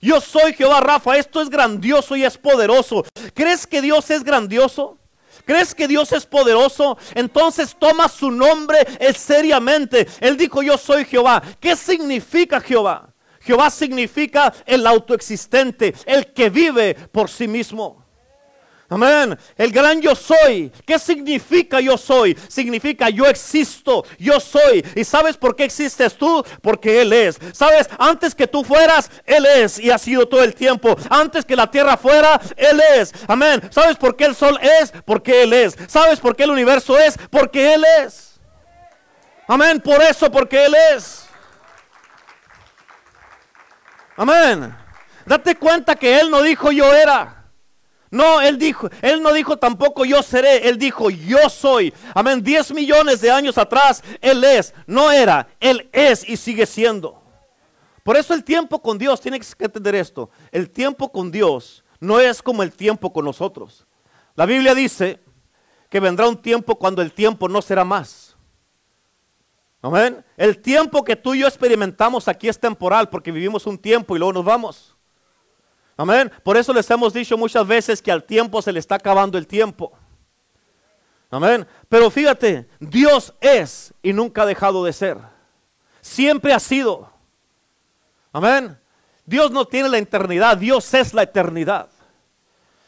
[0.04, 3.06] Yo soy Jehová Rafa, esto es grandioso y es poderoso.
[3.32, 4.98] ¿Crees que Dios es grandioso?
[5.46, 6.98] ¿Crees que Dios es poderoso?
[7.14, 8.80] Entonces toma su nombre
[9.16, 10.06] seriamente.
[10.20, 11.42] Él dijo, yo soy Jehová.
[11.58, 13.14] ¿Qué significa Jehová?
[13.40, 18.03] Jehová significa el autoexistente, el que vive por sí mismo.
[18.94, 19.36] Amén.
[19.56, 20.70] El gran yo soy.
[20.86, 22.38] ¿Qué significa yo soy?
[22.46, 24.86] Significa yo existo, yo soy.
[24.94, 26.44] ¿Y sabes por qué existes tú?
[26.62, 27.40] Porque Él es.
[27.52, 27.88] ¿Sabes?
[27.98, 30.96] Antes que tú fueras, Él es y ha sido todo el tiempo.
[31.10, 33.12] Antes que la tierra fuera, Él es.
[33.26, 33.62] Amén.
[33.72, 34.92] ¿Sabes por qué el sol es?
[35.04, 35.76] Porque Él es.
[35.88, 37.18] ¿Sabes por qué el universo es?
[37.30, 38.38] Porque Él es.
[39.48, 39.80] Amén.
[39.80, 41.26] Por eso, porque Él es.
[44.16, 44.72] Amén.
[45.26, 47.43] Date cuenta que Él no dijo yo era.
[48.14, 51.92] No, él dijo, él no dijo tampoco yo seré, él dijo yo soy.
[52.14, 57.20] Amén, 10 millones de años atrás, él es, no era, él es y sigue siendo.
[58.04, 62.20] Por eso el tiempo con Dios, tiene que entender esto, el tiempo con Dios no
[62.20, 63.84] es como el tiempo con nosotros.
[64.36, 65.18] La Biblia dice
[65.88, 68.36] que vendrá un tiempo cuando el tiempo no será más.
[69.82, 70.24] Amén.
[70.36, 74.20] El tiempo que tú y yo experimentamos aquí es temporal porque vivimos un tiempo y
[74.20, 74.93] luego nos vamos.
[75.96, 76.30] Amén.
[76.42, 79.46] Por eso les hemos dicho muchas veces que al tiempo se le está acabando el
[79.46, 79.92] tiempo.
[81.30, 81.66] Amén.
[81.88, 85.18] Pero fíjate, Dios es y nunca ha dejado de ser.
[86.00, 87.10] Siempre ha sido.
[88.32, 88.78] Amén.
[89.24, 91.88] Dios no tiene la eternidad, Dios es la eternidad.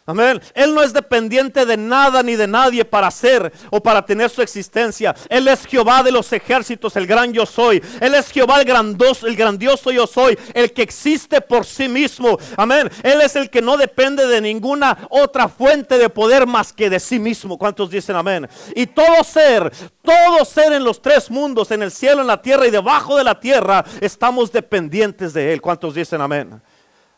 [0.08, 0.40] Amén.
[0.54, 4.40] Él no es dependiente de nada ni de nadie para ser o para tener su
[4.40, 5.12] existencia.
[5.28, 7.82] Él es Jehová de los ejércitos, el gran yo soy.
[8.00, 12.38] Él es Jehová el grandioso, el grandioso yo soy, el que existe por sí mismo.
[12.56, 12.88] Amén.
[13.02, 17.00] Él es el que no depende de ninguna otra fuente de poder más que de
[17.00, 17.58] sí mismo.
[17.58, 18.48] ¿Cuántos dicen amén?
[18.76, 22.64] Y todo ser, todo ser en los tres mundos, en el cielo, en la tierra
[22.68, 25.60] y debajo de la tierra, estamos dependientes de Él.
[25.60, 26.62] ¿Cuántos dicen amén?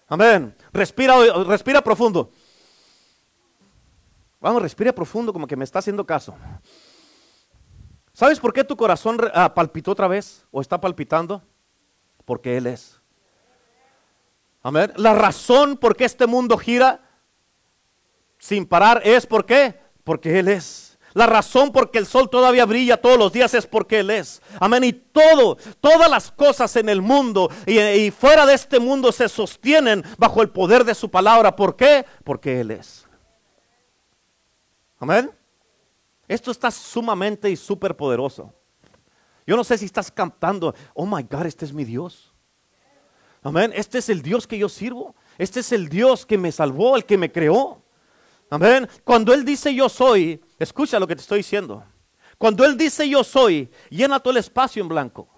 [0.09, 0.55] Amén.
[0.73, 2.33] Respira, respira profundo.
[4.41, 6.35] Vamos, respira profundo como que me está haciendo caso.
[8.13, 11.43] ¿Sabes por qué tu corazón ah, palpitó otra vez o está palpitando?
[12.25, 13.01] Porque Él es.
[14.63, 14.93] Amén.
[14.97, 17.01] La razón por qué este mundo gira
[18.39, 19.81] sin parar es ¿por qué?
[20.05, 20.99] Porque Él es.
[21.15, 24.41] La razón por qué el sol todavía brilla todos los días es porque Él es.
[24.61, 24.85] Amén.
[24.85, 29.29] Y todo, todas las cosas en el mundo y, y fuera de este mundo se
[29.29, 31.57] sostienen bajo el poder de su palabra.
[31.57, 32.05] ¿Por qué?
[32.25, 33.08] Porque Él es.
[34.99, 35.31] Amén.
[36.27, 38.53] Esto está sumamente y súper poderoso.
[39.47, 42.35] Yo no sé si estás cantando, oh my God, este es mi Dios.
[43.43, 43.73] Amén.
[43.75, 45.15] Este es el Dios que yo sirvo.
[45.39, 47.83] Este es el Dios que me salvó, el que me creó.
[48.51, 48.89] Amén.
[49.05, 51.85] Cuando Él dice yo soy, escucha lo que te estoy diciendo.
[52.37, 55.29] Cuando Él dice yo soy, llena todo el espacio en blanco.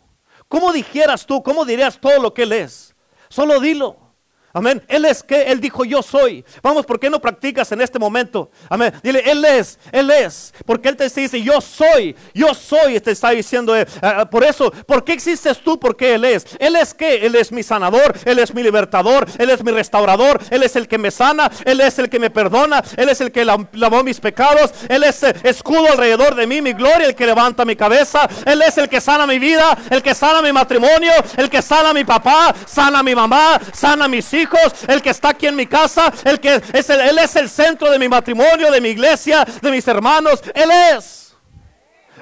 [0.49, 2.95] ¿Cómo dijeras tú, cómo dirías todo lo que Él es?
[3.29, 4.10] Solo dilo.
[4.53, 4.83] Amén.
[4.89, 6.45] Él es que Él dijo yo soy.
[6.61, 8.51] Vamos, ¿por qué no practicas en este momento?
[8.69, 8.93] Amén.
[9.01, 10.53] Dile, Él es, Él es.
[10.67, 12.99] Porque Él te dice yo soy, yo soy.
[12.99, 15.79] Te está diciendo, eh, ah, por eso, ¿por qué existes tú?
[15.79, 16.47] Porque Él es.
[16.59, 20.41] Él es que Él es mi sanador, Él es mi libertador, Él es mi restaurador,
[20.51, 23.31] Él es el que me sana, Él es el que me perdona, Él es el
[23.31, 27.27] que lavó mis pecados, Él es eh, escudo alrededor de mí, mi gloria, el que
[27.27, 31.13] levanta mi cabeza, Él es el que sana mi vida, el que sana mi matrimonio,
[31.37, 35.31] el que sana mi papá, sana mi mamá, sana mis hijos hijos, el que está
[35.31, 38.71] aquí en mi casa, el que es el, Él es el centro de mi matrimonio,
[38.71, 40.43] de mi iglesia, de mis hermanos.
[40.55, 41.37] Él es.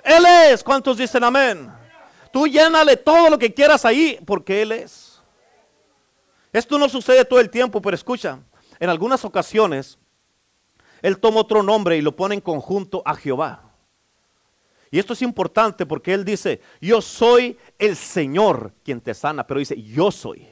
[0.05, 0.63] Él es.
[0.63, 1.73] ¿Cuántos dicen amén?
[2.33, 5.21] Tú llénale todo lo que quieras ahí, porque Él es.
[6.53, 8.41] Esto no sucede todo el tiempo, pero escucha,
[8.79, 9.99] en algunas ocasiones,
[11.03, 13.65] Él toma otro nombre y lo pone en conjunto a Jehová.
[14.91, 19.61] Y esto es importante porque Él dice, yo soy el Señor quien te sana, pero
[19.61, 20.49] dice, yo soy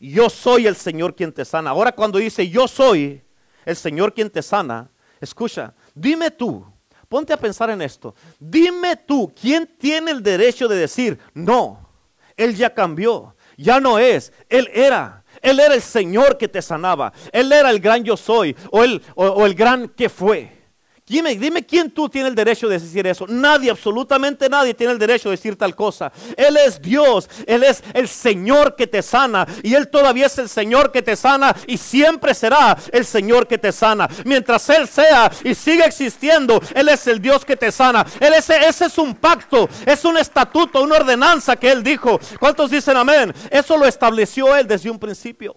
[0.00, 1.70] yo soy el Señor quien te sana.
[1.70, 3.22] Ahora cuando dice yo soy
[3.64, 6.64] el Señor quien te sana, escucha, dime tú,
[7.08, 11.88] ponte a pensar en esto, dime tú, ¿quién tiene el derecho de decir, no,
[12.36, 15.22] Él ya cambió, ya no es, Él era.
[15.42, 17.12] Él era el Señor que te sanaba.
[17.32, 20.63] Él era el gran yo soy o el, o el gran que fue.
[21.06, 23.26] Dime, dime quién tú tienes el derecho de decir eso.
[23.28, 26.10] Nadie, absolutamente nadie tiene el derecho de decir tal cosa.
[26.34, 30.48] Él es Dios, Él es el Señor que te sana y Él todavía es el
[30.48, 34.08] Señor que te sana y siempre será el Señor que te sana.
[34.24, 38.06] Mientras Él sea y siga existiendo, Él es el Dios que te sana.
[38.18, 42.18] Él es, ese es un pacto, es un estatuto, una ordenanza que Él dijo.
[42.40, 43.34] ¿Cuántos dicen amén?
[43.50, 45.54] Eso lo estableció Él desde un principio.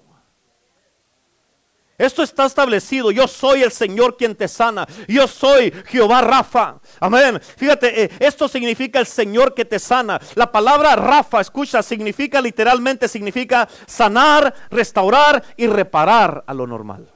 [1.98, 3.10] Esto está establecido.
[3.10, 4.86] Yo soy el Señor quien te sana.
[5.08, 6.80] Yo soy Jehová Rafa.
[7.00, 7.40] Amén.
[7.42, 10.20] Fíjate, eh, esto significa el Señor que te sana.
[10.36, 17.10] La palabra Rafa, escucha, significa literalmente, significa sanar, restaurar y reparar a lo normal.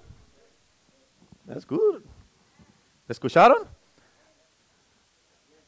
[1.46, 2.02] That's good.
[3.08, 3.67] ¿Escucharon?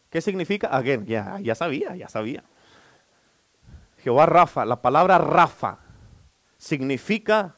[0.10, 0.69] ¿Qué significa?
[0.69, 2.43] Again, ya, ya sabía, ya sabía.
[3.97, 5.78] Jehová Rafa, la palabra Rafa
[6.58, 7.56] significa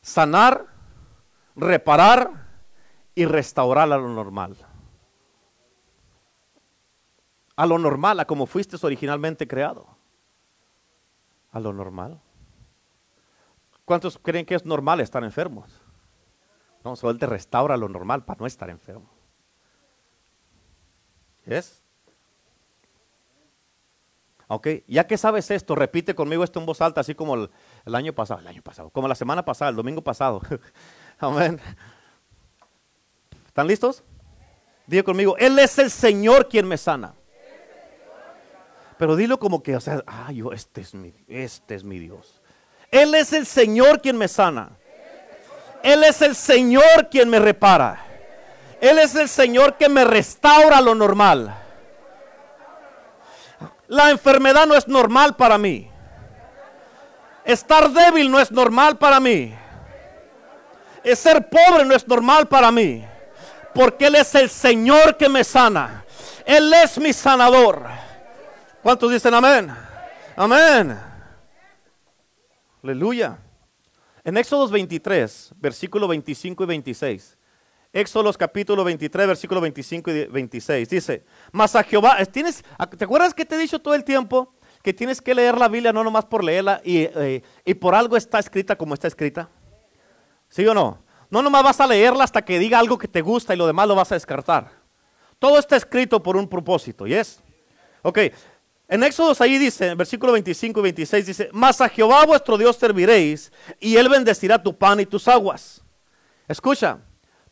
[0.00, 0.66] sanar,
[1.56, 2.48] reparar
[3.14, 4.56] y restaurar a lo normal.
[7.56, 9.88] A lo normal, a como fuiste originalmente creado.
[11.50, 12.20] A lo normal.
[13.84, 15.80] ¿Cuántos creen que es normal estar enfermos?
[16.84, 19.10] No, solo Él te restaura lo normal para no estar enfermo.
[21.44, 21.82] ¿Es?
[24.46, 27.50] Ok, ya que sabes esto, repite conmigo esto en voz alta, así como el,
[27.88, 30.40] el año pasado, el año pasado, como la semana pasada, el domingo pasado.
[31.18, 31.60] Amén.
[33.46, 34.04] ¿Están listos?
[34.86, 37.14] Diga conmigo, Él es el Señor quien me sana.
[38.98, 42.40] Pero dilo como que, o sea, ah, yo, este es mi, este es mi Dios.
[42.90, 44.70] Él es el Señor quien me sana.
[45.82, 48.04] Él es el Señor quien me repara.
[48.80, 51.54] Él es el Señor que me restaura lo normal.
[53.86, 55.90] La enfermedad no es normal para mí.
[57.48, 59.54] Estar débil no es normal para mí.
[61.02, 63.02] Es ser pobre no es normal para mí.
[63.74, 66.04] Porque Él es el Señor que me sana.
[66.44, 67.86] Él es mi sanador.
[68.82, 69.74] ¿Cuántos dicen amén?
[70.36, 71.00] Amén.
[72.82, 73.38] Aleluya.
[74.24, 77.38] En Éxodos 23, versículo 25 y 26.
[77.94, 80.86] Éxodos capítulo 23, versículo 25 y 26.
[80.86, 82.62] Dice, mas a Jehová, ¿tienes,
[82.98, 84.52] ¿te acuerdas que te he dicho todo el tiempo?
[84.88, 88.16] Que tienes que leer la Biblia no nomás por leerla y, eh, y por algo
[88.16, 89.50] está escrita como está escrita.
[90.48, 91.04] ¿Sí o no?
[91.28, 93.86] No nomás vas a leerla hasta que diga algo que te gusta y lo demás
[93.86, 94.70] lo vas a descartar.
[95.38, 97.42] Todo está escrito por un propósito, ¿yes?
[98.00, 98.18] Ok,
[98.88, 102.74] en Éxodos ahí dice, en versículo 25 y 26 dice, mas a Jehová vuestro Dios
[102.76, 105.84] serviréis y él bendecirá tu pan y tus aguas.
[106.48, 107.00] Escucha,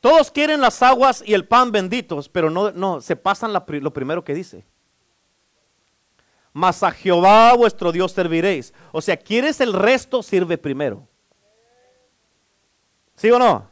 [0.00, 4.24] todos quieren las aguas y el pan benditos, pero no, no se pasan lo primero
[4.24, 4.64] que dice.
[6.56, 8.72] Mas a Jehová vuestro Dios serviréis.
[8.90, 11.06] O sea, quieres el resto, sirve primero.
[13.14, 13.68] ¿Sí o no?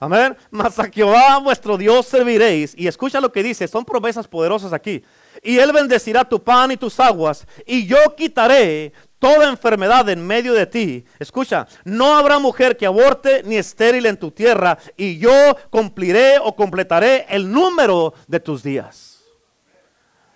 [0.00, 0.34] Amén.
[0.50, 2.74] Mas a Jehová vuestro Dios serviréis.
[2.78, 5.04] Y escucha lo que dice, son promesas poderosas aquí
[5.42, 10.52] y él bendecirá tu pan y tus aguas, y yo quitaré toda enfermedad en medio
[10.52, 11.04] de ti.
[11.18, 16.54] Escucha, no habrá mujer que aborte ni estéril en tu tierra, y yo cumpliré o
[16.54, 19.22] completaré el número de tus días.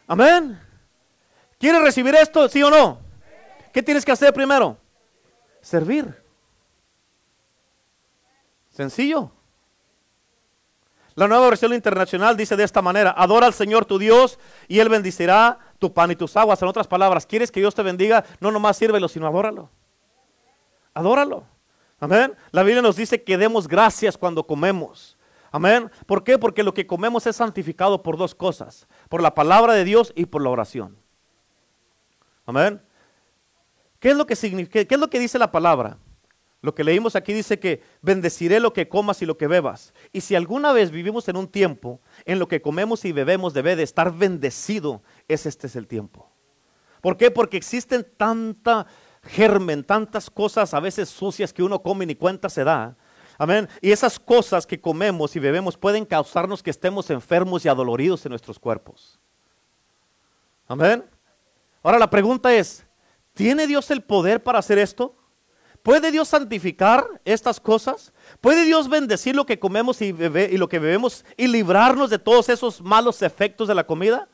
[0.06, 0.65] Amén.
[1.58, 2.98] ¿Quieres recibir esto, sí o no?
[3.72, 4.76] ¿Qué tienes que hacer primero?
[5.60, 6.14] Servir.
[8.70, 9.30] Sencillo.
[11.14, 14.38] La nueva versión internacional dice de esta manera, adora al Señor tu Dios
[14.68, 16.60] y Él bendicirá tu pan y tus aguas.
[16.60, 18.24] En otras palabras, ¿quieres que Dios te bendiga?
[18.38, 19.70] No nomás sírvelo, sino adóralo.
[20.92, 21.44] Adóralo.
[22.00, 22.34] Amén.
[22.50, 25.16] La Biblia nos dice que demos gracias cuando comemos.
[25.50, 25.90] Amén.
[26.04, 26.38] ¿Por qué?
[26.38, 28.86] Porque lo que comemos es santificado por dos cosas.
[29.08, 30.98] Por la palabra de Dios y por la oración.
[32.46, 32.80] Amén.
[33.98, 35.98] ¿Qué es lo que, significa, qué es lo que dice la palabra?
[36.62, 39.92] Lo que leímos aquí dice que bendeciré lo que comas y lo que bebas.
[40.12, 43.76] Y si alguna vez vivimos en un tiempo en lo que comemos y bebemos debe
[43.76, 46.30] de estar bendecido, es este es el tiempo.
[47.00, 47.30] ¿Por qué?
[47.30, 48.86] Porque existen tanta
[49.22, 52.96] germen, tantas cosas a veces sucias que uno come y ni cuenta se da.
[53.38, 53.68] Amén.
[53.80, 58.30] Y esas cosas que comemos y bebemos pueden causarnos que estemos enfermos y adoloridos en
[58.30, 59.20] nuestros cuerpos.
[60.66, 61.04] Amén.
[61.86, 62.84] Ahora la pregunta es,
[63.32, 65.14] ¿tiene Dios el poder para hacer esto?
[65.84, 68.12] ¿Puede Dios santificar estas cosas?
[68.40, 72.48] ¿Puede Dios bendecir lo que comemos y, y lo que bebemos y librarnos de todos
[72.48, 74.28] esos malos efectos de la comida?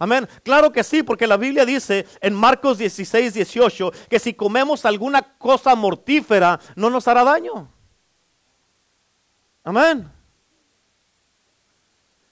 [0.00, 0.28] Amén.
[0.42, 5.22] Claro que sí, porque la Biblia dice en Marcos 16, 18 que si comemos alguna
[5.38, 7.72] cosa mortífera no nos hará daño.
[9.62, 10.17] Amén.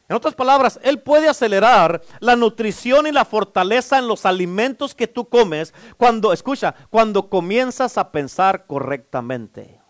[0.09, 5.09] En otras palabras, Él puede acelerar la nutrición y la fortaleza en los alimentos que
[5.09, 9.81] tú comes cuando, escucha, cuando comienzas a pensar correctamente.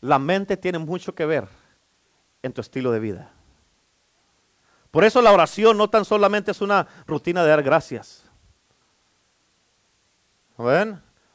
[0.00, 1.48] La mente tiene mucho que ver
[2.42, 3.32] en tu estilo de vida.
[4.90, 8.24] Por eso la oración no tan solamente es una rutina de dar gracias.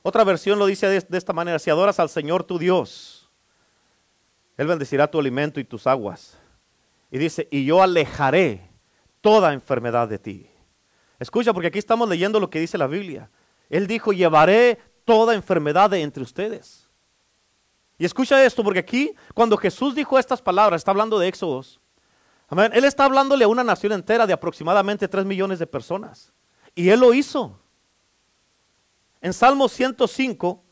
[0.02, 3.30] Otra versión lo dice de esta manera, si adoras al Señor tu Dios,
[4.58, 6.41] Él bendecirá tu alimento y tus aguas.
[7.12, 8.72] Y dice, y yo alejaré
[9.20, 10.50] toda enfermedad de ti.
[11.20, 13.30] Escucha, porque aquí estamos leyendo lo que dice la Biblia.
[13.70, 16.90] Él dijo, llevaré toda enfermedad de entre ustedes.
[17.98, 21.80] Y escucha esto, porque aquí, cuando Jesús dijo estas palabras, está hablando de Éxodos.
[22.48, 22.72] Amén.
[22.74, 26.34] Él está hablándole a una nación entera de aproximadamente 3 millones de personas.
[26.74, 27.60] Y él lo hizo.
[29.22, 30.64] En Salmo 105,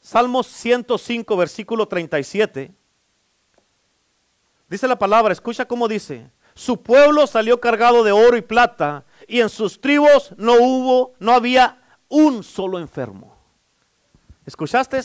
[0.00, 2.72] Salmo 105, versículo 37,
[4.68, 6.30] Dice la palabra, escucha cómo dice.
[6.54, 11.32] Su pueblo salió cargado de oro y plata y en sus tribus no hubo, no
[11.32, 13.36] había un solo enfermo.
[14.44, 15.00] ¿Escuchaste?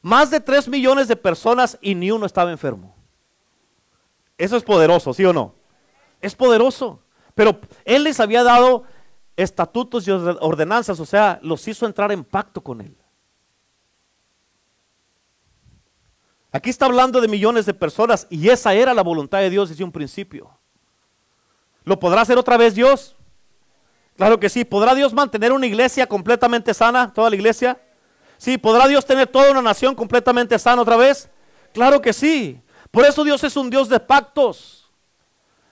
[0.00, 2.94] Más de 3 millones de personas y ni uno estaba enfermo.
[4.38, 5.54] Eso es poderoso, ¿sí o no?
[6.20, 7.00] Es poderoso.
[7.34, 8.84] Pero Él les había dado
[9.36, 12.96] estatutos y ordenanzas, o sea, los hizo entrar en pacto con Él.
[16.52, 19.84] Aquí está hablando de millones de personas y esa era la voluntad de Dios desde
[19.84, 20.50] un principio.
[21.84, 23.16] ¿Lo podrá hacer otra vez Dios?
[24.16, 24.64] Claro que sí.
[24.64, 27.80] ¿Podrá Dios mantener una iglesia completamente sana, toda la iglesia?
[28.36, 28.58] Sí.
[28.58, 31.30] ¿Podrá Dios tener toda una nación completamente sana otra vez?
[31.72, 32.60] Claro que sí.
[32.90, 34.90] Por eso Dios es un Dios de pactos.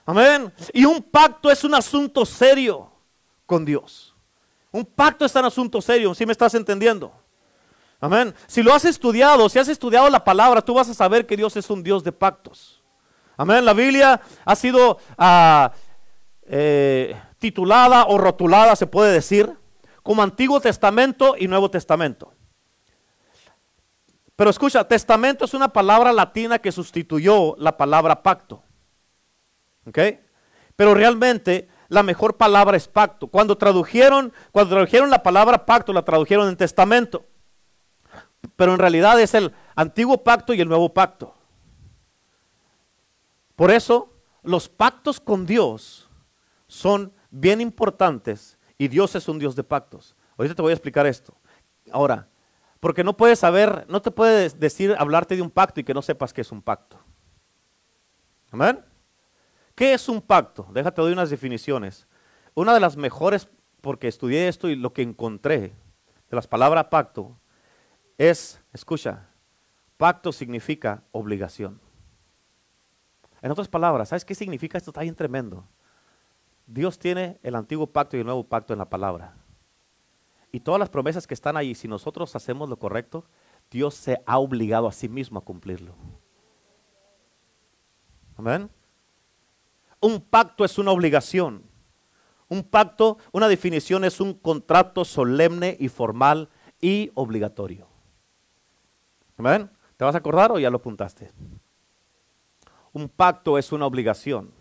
[0.05, 0.51] Amén.
[0.73, 2.91] Y un pacto es un asunto serio
[3.45, 4.15] con Dios.
[4.71, 7.13] Un pacto es un asunto serio, ¿sí me estás entendiendo?
[8.01, 8.33] Amén.
[8.47, 11.55] Si lo has estudiado, si has estudiado la palabra, tú vas a saber que Dios
[11.55, 12.81] es un Dios de pactos.
[13.37, 13.63] Amén.
[13.63, 15.71] La Biblia ha sido ah,
[16.41, 19.55] eh, titulada o rotulada, se puede decir,
[20.01, 22.33] como Antiguo Testamento y Nuevo Testamento.
[24.35, 28.63] Pero escucha, testamento es una palabra latina que sustituyó la palabra pacto.
[29.85, 29.99] ¿Ok?
[30.75, 33.27] Pero realmente la mejor palabra es pacto.
[33.27, 37.27] Cuando tradujeron, cuando tradujeron la palabra pacto, la tradujeron en testamento
[38.55, 41.33] pero en realidad es el antiguo pacto y el nuevo pacto.
[43.55, 46.09] Por eso los pactos con Dios
[46.67, 50.15] son bien importantes y Dios es un Dios de pactos.
[50.37, 51.35] Ahorita te voy a explicar esto.
[51.91, 52.27] Ahora,
[52.79, 56.01] porque no puedes saber, no te puedes decir, hablarte de un pacto y que no
[56.01, 56.97] sepas qué es un pacto.
[58.51, 58.83] Amén.
[59.75, 60.67] ¿Qué es un pacto?
[60.73, 62.07] Déjate doy unas definiciones.
[62.53, 63.47] Una de las mejores,
[63.81, 65.73] porque estudié esto y lo que encontré
[66.29, 67.39] de las palabras pacto,
[68.17, 69.27] es, escucha,
[69.97, 71.79] pacto significa obligación.
[73.41, 74.91] En otras palabras, ¿sabes qué significa esto?
[74.91, 75.65] Está bien tremendo.
[76.67, 79.35] Dios tiene el antiguo pacto y el nuevo pacto en la palabra.
[80.51, 83.25] Y todas las promesas que están ahí, si nosotros hacemos lo correcto,
[83.69, 85.95] Dios se ha obligado a sí mismo a cumplirlo.
[88.37, 88.69] Amén.
[89.99, 91.63] Un pacto es una obligación.
[92.49, 96.49] Un pacto, una definición es un contrato solemne y formal
[96.81, 97.90] y obligatorio.
[99.35, 101.31] ¿Te vas a acordar o ya lo apuntaste?
[102.93, 104.51] Un pacto es una obligación.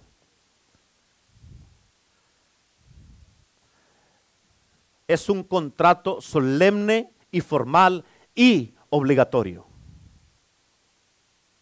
[5.08, 8.04] Es un contrato solemne y formal
[8.34, 9.66] y obligatorio.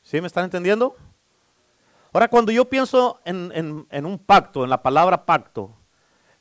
[0.03, 0.97] ¿Sí me están entendiendo?
[2.13, 5.77] Ahora, cuando yo pienso en, un pacto, en la palabra pacto,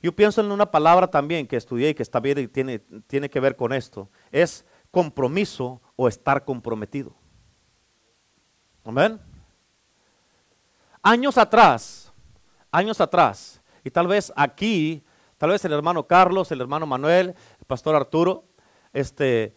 [0.01, 3.29] yo pienso en una palabra también que estudié y que está bien y tiene, tiene
[3.29, 4.09] que ver con esto.
[4.31, 7.13] Es compromiso o estar comprometido.
[8.85, 9.19] Amén.
[11.01, 12.13] Años atrás,
[12.71, 15.03] años atrás, y tal vez aquí,
[15.37, 18.45] tal vez el hermano Carlos, el hermano Manuel, el pastor Arturo,
[18.93, 19.53] este,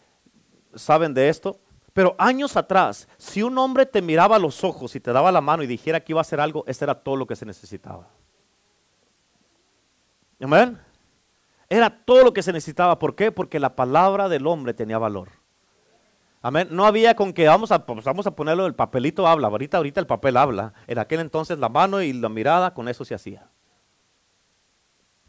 [0.75, 1.59] saben de esto.
[1.93, 5.41] Pero años atrás, si un hombre te miraba a los ojos y te daba la
[5.41, 8.07] mano y dijera que iba a hacer algo, ese era todo lo que se necesitaba.
[10.41, 10.79] Amén.
[11.69, 12.97] Era todo lo que se necesitaba.
[12.97, 13.31] ¿Por qué?
[13.31, 15.40] Porque la palabra del hombre tenía valor.
[16.41, 16.67] Amén.
[16.71, 19.47] No había con que vamos a, pues vamos a ponerlo, el papelito habla.
[19.47, 20.73] Ahorita, ahorita el papel habla.
[20.87, 23.47] En aquel entonces la mano y la mirada, con eso se hacía.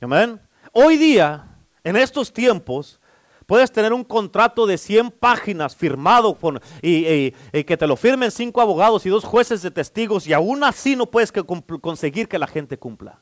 [0.01, 0.41] Amén.
[0.73, 2.99] Hoy día, en estos tiempos,
[3.47, 6.39] puedes tener un contrato de 100 páginas firmado
[6.81, 7.33] y,
[7.65, 11.07] que te lo firmen cinco abogados y dos jueces de testigos y aún así no
[11.07, 13.21] puedes conseguir que la gente cumpla.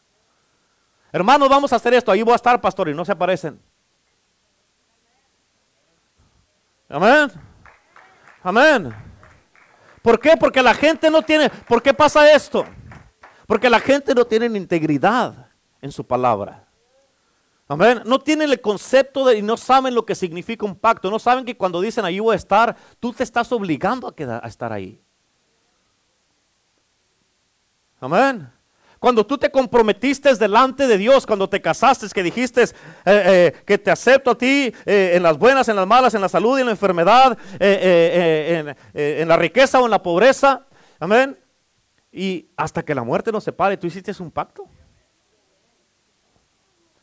[1.13, 2.13] Hermanos, vamos a hacer esto.
[2.13, 3.61] Ahí voy a estar, pastor, y no se aparecen.
[6.89, 7.50] Amén.
[8.43, 8.95] Amén.
[10.03, 10.37] ¿Por qué?
[10.37, 11.51] Porque la gente no tiene.
[11.51, 12.65] ¿Por qué pasa esto?
[13.47, 15.49] Porque la gente no tiene integridad
[15.83, 16.67] en su palabra.
[17.69, 18.03] Amén.
[18.05, 21.11] No tienen el concepto de y no saben lo que significa un pacto.
[21.11, 24.49] No saben que cuando dicen ahí voy a estar, tú te estás obligando a, a
[24.49, 25.01] estar ahí.
[28.01, 28.51] Amén.
[29.01, 32.69] Cuando tú te comprometiste delante de Dios, cuando te casaste, que dijiste eh,
[33.07, 36.29] eh, que te acepto a ti eh, en las buenas, en las malas, en la
[36.29, 40.67] salud y en la enfermedad, en, en, la riqueza o en la pobreza.
[40.99, 41.39] Amén.
[42.13, 44.67] Y hasta que la muerte nos separe, tú hiciste un pacto.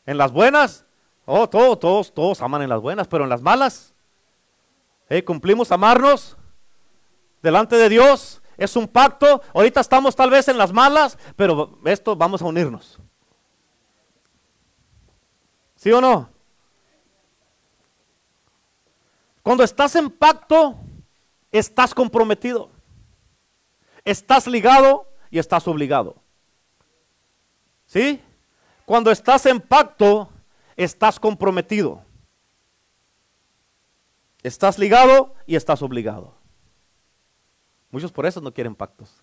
[0.06, 0.86] En las buenas,
[1.26, 3.92] oh, todos, todos, todos aman en las buenas, pero en las malas,
[5.24, 6.36] cumplimos amarnos
[7.42, 9.40] delante de Dios es un pacto.
[9.54, 12.98] Ahorita estamos tal vez en las malas, pero esto vamos a unirnos.
[15.76, 16.28] ¿Sí o no?
[19.42, 20.74] Cuando estás en pacto,
[21.52, 22.68] estás comprometido.
[24.04, 26.16] Estás ligado y estás obligado.
[27.86, 28.20] ¿Sí?
[28.84, 30.30] Cuando estás en pacto,
[30.76, 32.02] estás comprometido.
[34.42, 36.37] Estás ligado y estás obligado.
[37.90, 39.22] Muchos por eso no quieren pactos.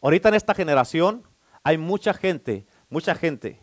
[0.00, 1.22] Ahorita en esta generación
[1.62, 3.60] hay mucha gente, mucha gente,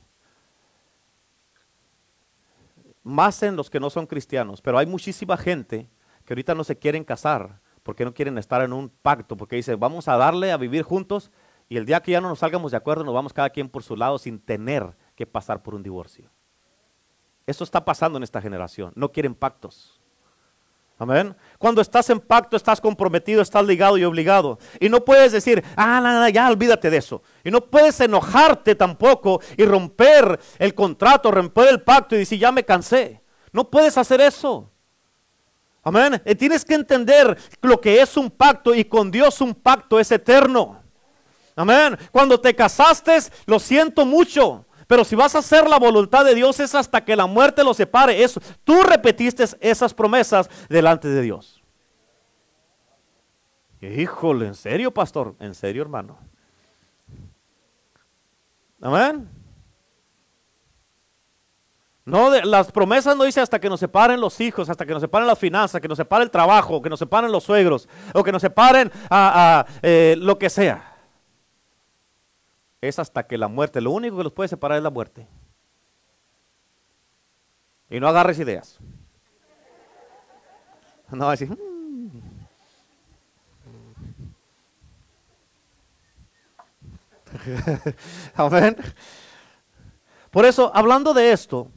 [3.04, 5.90] más en los que no son cristianos, pero hay muchísima gente
[6.26, 9.80] que ahorita no se quieren casar porque no quieren estar en un pacto, porque dicen,
[9.80, 11.32] vamos a darle a vivir juntos
[11.68, 13.84] y el día que ya no nos salgamos de acuerdo nos vamos cada quien por
[13.84, 16.30] su lado sin tener que pasar por un divorcio.
[17.48, 20.01] Eso está pasando en esta generación, no quieren pactos.
[21.02, 21.36] Amén.
[21.58, 24.60] Cuando estás en pacto, estás comprometido, estás ligado y obligado.
[24.80, 27.24] Y no puedes decir, ah, nada, ya olvídate de eso.
[27.44, 32.52] Y no puedes enojarte tampoco y romper el contrato, romper el pacto y decir, ya
[32.52, 33.20] me cansé.
[33.52, 34.70] No puedes hacer eso.
[35.82, 36.22] Amén.
[36.24, 40.12] Y tienes que entender lo que es un pacto y con Dios un pacto es
[40.12, 40.84] eterno.
[41.56, 41.98] Amén.
[42.12, 44.68] Cuando te casaste, lo siento mucho.
[44.92, 47.74] Pero si vas a hacer la voluntad de Dios es hasta que la muerte lo
[47.74, 48.22] separe.
[48.22, 48.42] Eso.
[48.66, 51.64] Tú repetiste esas promesas delante de Dios.
[53.80, 55.34] Híjole, ¿en serio, pastor?
[55.40, 56.20] ¿En serio, hermano?
[58.82, 59.30] Amén.
[62.04, 65.26] No, las promesas no dice hasta que nos separen los hijos, hasta que nos separen
[65.26, 68.42] las finanzas, que nos separe el trabajo, que nos separen los suegros, o que nos
[68.42, 70.91] separen a, eh, lo que sea
[72.82, 75.28] es hasta que la muerte, lo único que los puede separar es la muerte.
[77.90, 78.80] Y no agarres ideas.
[81.12, 82.42] No va a decir, mm".
[88.36, 88.76] Amén.
[90.32, 91.70] Por eso, hablando de esto,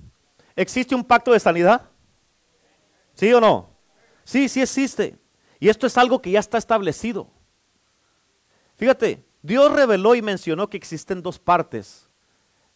[0.56, 1.90] ¿existe un pacto de sanidad?
[3.14, 3.70] ¿Sí o no?
[4.24, 5.18] Sí, sí existe.
[5.58, 7.28] Y esto es algo que ya está establecido.
[8.76, 12.08] Fíjate, Dios reveló y mencionó que existen dos partes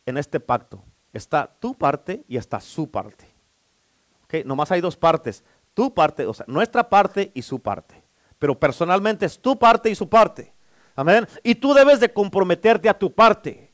[0.05, 0.85] en este pacto.
[1.15, 3.27] Está tu parte y está su parte.
[4.25, 5.43] Okay, nomás hay dos partes.
[5.73, 8.05] Tu parte, o sea, nuestra parte y su parte.
[8.39, 10.53] Pero personalmente es tu parte y su parte.
[10.95, 11.27] Amén.
[11.43, 13.73] Y tú debes de comprometerte a tu parte.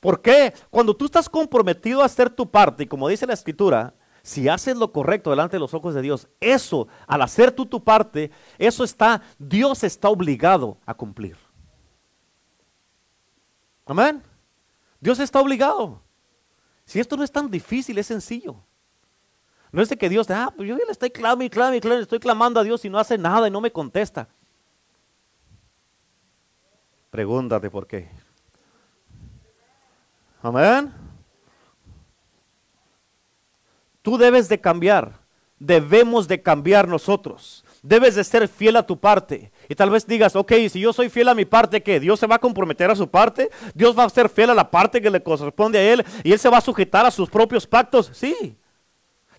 [0.00, 0.52] ¿Por qué?
[0.68, 3.94] Cuando tú estás comprometido a hacer tu parte, y como dice la escritura,
[4.24, 7.84] si haces lo correcto delante de los ojos de Dios, eso, al hacer tú tu
[7.84, 11.36] parte, eso está, Dios está obligado a cumplir.
[13.90, 14.22] Amén.
[15.00, 16.00] Dios está obligado.
[16.84, 18.54] Si esto no es tan difícil, es sencillo.
[19.72, 22.02] No es de que Dios, ah, pues yo le estoy clamando y clamando y clamando,
[22.02, 24.28] estoy clamando a Dios y no hace nada y no me contesta.
[27.10, 28.08] Pregúntate por qué.
[30.40, 30.94] Amén.
[34.02, 35.18] Tú debes de cambiar.
[35.58, 37.64] Debemos de cambiar nosotros.
[37.82, 39.50] Debes de ser fiel a tu parte.
[39.68, 41.98] Y tal vez digas, ok, si yo soy fiel a mi parte, ¿qué?
[41.98, 43.50] ¿Dios se va a comprometer a su parte?
[43.74, 46.04] ¿Dios va a ser fiel a la parte que le corresponde a Él?
[46.22, 48.10] ¿Y Él se va a sujetar a sus propios pactos?
[48.12, 48.56] Sí.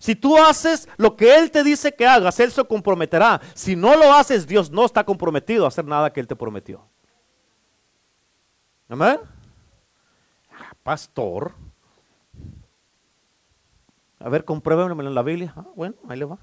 [0.00, 3.40] Si tú haces lo que Él te dice que hagas, Él se comprometerá.
[3.54, 6.84] Si no lo haces, Dios no está comprometido a hacer nada que Él te prometió.
[8.88, 9.18] Amén.
[10.50, 11.54] Ah, pastor.
[14.18, 15.52] A ver, compruébamelo en la Biblia.
[15.56, 16.38] Ah, bueno, ahí le va.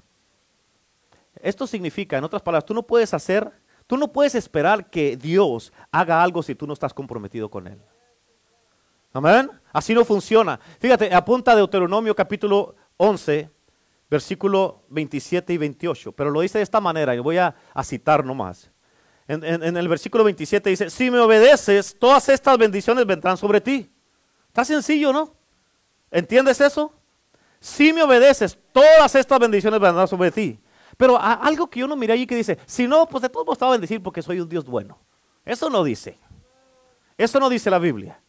[1.42, 3.52] Esto significa, en otras palabras, tú no puedes hacer
[3.90, 7.82] Tú no puedes esperar que Dios haga algo si tú no estás comprometido con Él.
[9.12, 9.50] Amén.
[9.72, 10.60] Así no funciona.
[10.78, 13.50] Fíjate, apunta Deuteronomio capítulo 11,
[14.08, 16.12] versículo 27 y 28.
[16.12, 18.70] Pero lo dice de esta manera, y voy a, citar nomás.
[19.26, 23.90] En, en, el versículo 27 dice, si me obedeces, todas estas bendiciones vendrán sobre ti.
[24.46, 25.34] Está sencillo, ¿no?
[26.12, 26.94] ¿Entiendes eso?
[27.58, 30.60] Si me obedeces, todas estas bendiciones vendrán sobre ti.
[31.00, 33.56] Pero algo que yo no miré allí que dice, si no, pues de todos modos
[33.56, 34.98] estaba a bendecir porque soy un Dios bueno.
[35.46, 36.18] Eso no dice.
[37.16, 38.20] Eso no dice la Biblia.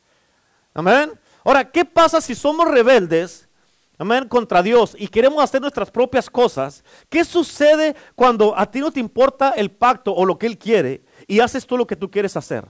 [0.74, 1.12] Amén.
[1.44, 3.50] Ahora, ¿qué pasa si somos rebeldes?
[3.98, 6.82] Amén, contra Dios y queremos hacer nuestras propias cosas.
[7.10, 11.04] ¿Qué sucede cuando a ti no te importa el pacto o lo que Él quiere
[11.28, 12.66] y haces tú lo que tú quieres hacer?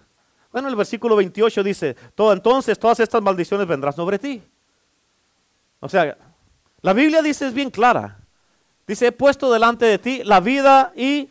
[0.52, 4.42] Bueno, el versículo 28 dice, entonces todas estas maldiciones vendrán sobre ti.
[5.80, 6.18] O sea,
[6.82, 8.21] la Biblia dice es bien clara.
[8.92, 11.30] Dice, he puesto delante de ti la vida y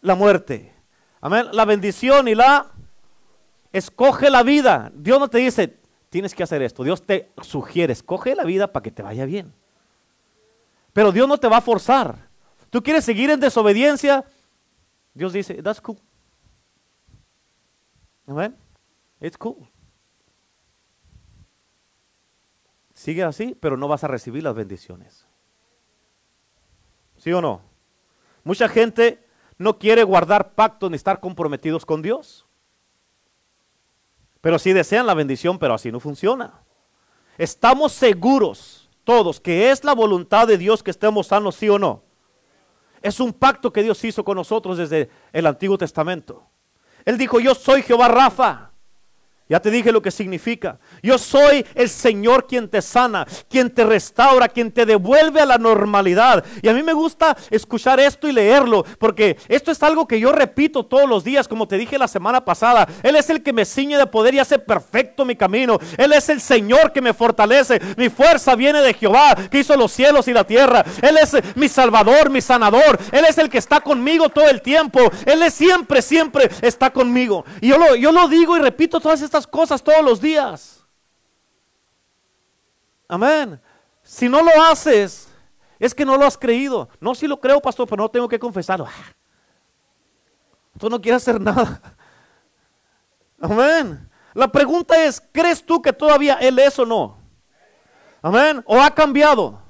[0.00, 0.72] la muerte.
[1.20, 1.48] Amén.
[1.50, 2.70] La bendición y la...
[3.72, 4.92] Escoge la vida.
[4.94, 5.76] Dios no te dice,
[6.08, 6.84] tienes que hacer esto.
[6.84, 9.52] Dios te sugiere, escoge la vida para que te vaya bien.
[10.92, 12.28] Pero Dios no te va a forzar.
[12.70, 14.24] Tú quieres seguir en desobediencia.
[15.14, 15.98] Dios dice, that's cool.
[18.24, 18.56] Amén.
[19.20, 19.68] It's cool.
[22.92, 25.23] Sigue así, pero no vas a recibir las bendiciones.
[27.24, 27.62] ¿Sí o no?
[28.42, 32.44] Mucha gente no quiere guardar pactos ni estar comprometidos con Dios.
[34.42, 36.60] Pero sí desean la bendición, pero así no funciona.
[37.38, 42.02] Estamos seguros todos que es la voluntad de Dios que estemos sanos, sí o no.
[43.00, 46.46] Es un pacto que Dios hizo con nosotros desde el Antiguo Testamento.
[47.06, 48.72] Él dijo, yo soy Jehová Rafa,
[49.46, 50.78] ya te dije lo que significa.
[51.02, 55.58] Yo soy el Señor quien te sana, quien te restaura, quien te devuelve a la
[55.58, 56.42] normalidad.
[56.62, 60.32] Y a mí me gusta escuchar esto y leerlo, porque esto es algo que yo
[60.32, 62.88] repito todos los días, como te dije la semana pasada.
[63.02, 65.78] Él es el que me ciñe de poder y hace perfecto mi camino.
[65.98, 67.82] Él es el Señor que me fortalece.
[67.98, 70.82] Mi fuerza viene de Jehová, que hizo los cielos y la tierra.
[71.02, 72.98] Él es mi Salvador, mi sanador.
[73.12, 75.00] Él es el que está conmigo todo el tiempo.
[75.26, 77.44] Él es siempre, siempre está conmigo.
[77.60, 80.84] Y yo lo, yo lo digo y repito todas estas cosas todos los días.
[83.08, 83.60] Amén.
[84.02, 85.28] Si no lo haces,
[85.78, 86.88] es que no lo has creído.
[87.00, 88.86] No, si lo creo, pastor, pero no tengo que confesarlo.
[88.86, 89.12] Ah.
[90.78, 91.80] Tú no quieres hacer nada.
[93.40, 94.08] Amén.
[94.32, 97.18] La pregunta es, ¿crees tú que todavía Él es o no?
[98.22, 98.62] Amén.
[98.66, 99.60] ¿O ha cambiado?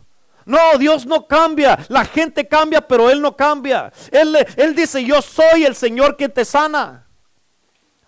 [0.46, 1.78] No, Dios no cambia.
[1.88, 3.92] La gente cambia, pero Él no cambia.
[4.10, 7.03] Él, él dice, yo soy el Señor que te sana.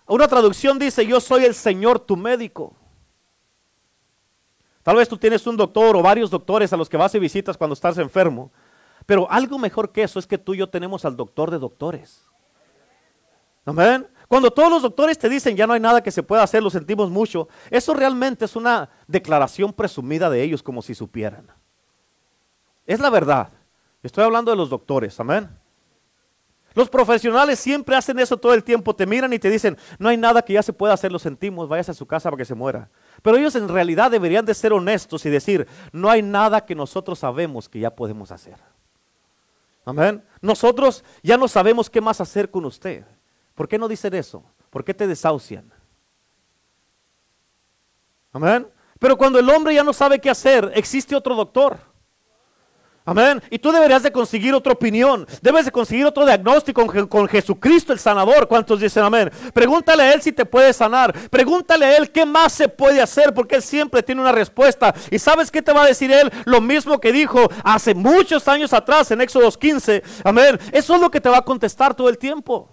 [0.07, 2.73] Una traducción dice, yo soy el Señor tu médico.
[4.81, 7.57] Tal vez tú tienes un doctor o varios doctores a los que vas y visitas
[7.57, 8.51] cuando estás enfermo.
[9.05, 12.25] Pero algo mejor que eso es que tú y yo tenemos al doctor de doctores.
[13.65, 14.07] Amén.
[14.29, 16.69] Cuando todos los doctores te dicen ya no hay nada que se pueda hacer, lo
[16.69, 21.47] sentimos mucho, eso realmente es una declaración presumida de ellos como si supieran.
[22.85, 23.49] Es la verdad.
[24.03, 25.49] Estoy hablando de los doctores, amén.
[26.77, 30.15] Los profesionales siempre hacen eso todo el tiempo, te miran y te dicen, no hay
[30.15, 32.53] nada que ya se pueda hacer, lo sentimos, vayas a su casa para que se
[32.53, 32.91] muera.
[33.23, 37.17] Pero ellos en realidad deberían de ser honestos y decir, no hay nada que nosotros
[37.17, 38.57] sabemos que ya podemos hacer.
[39.85, 40.23] Amén.
[40.39, 43.03] Nosotros ya no sabemos qué más hacer con usted.
[43.55, 44.43] ¿Por qué no dicen eso?
[44.69, 45.73] ¿Por qué te desahucian?
[48.31, 48.67] Amén.
[48.99, 51.79] Pero cuando el hombre ya no sabe qué hacer, existe otro doctor.
[53.07, 53.41] Amén.
[53.49, 55.25] Y tú deberías de conseguir otra opinión.
[55.41, 58.49] Debes de conseguir otro diagnóstico con, Jesucristo el sanador.
[58.49, 59.31] ¿Cuántos dicen amén?
[59.53, 61.13] Pregúntale a Él si te puede sanar.
[61.29, 64.93] Pregúntale a Él qué más se puede hacer porque Él siempre tiene una respuesta.
[65.09, 66.29] ¿Y sabes qué te va a decir Él?
[66.43, 70.03] Lo mismo que dijo hace muchos años atrás en Éxodo 15.
[70.25, 70.59] Amén.
[70.73, 72.69] Eso es lo que te va a contestar todo el tiempo.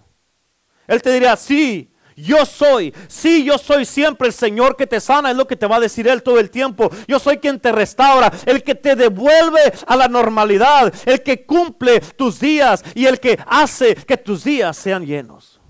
[0.89, 5.31] Él te dirá, sí, yo soy, sí, yo soy siempre el Señor que te sana,
[5.31, 6.91] es lo que te va a decir Él todo el tiempo.
[7.09, 12.01] Yo soy quien te restaura, el que te devuelve a la normalidad, el que cumple
[12.01, 15.61] tus días y el que hace que tus días sean llenos.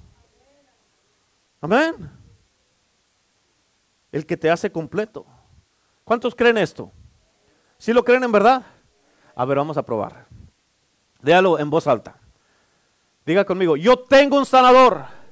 [1.60, 2.10] Amén.
[4.12, 5.26] El que te hace completo.
[6.04, 6.92] ¿Cuántos creen esto?
[7.78, 8.64] ¿Sí lo creen en verdad?
[9.34, 10.26] A ver, vamos a probar.
[11.22, 12.20] Déjalo en voz alta.
[13.24, 15.23] Diga conmigo, yo tengo un sanador.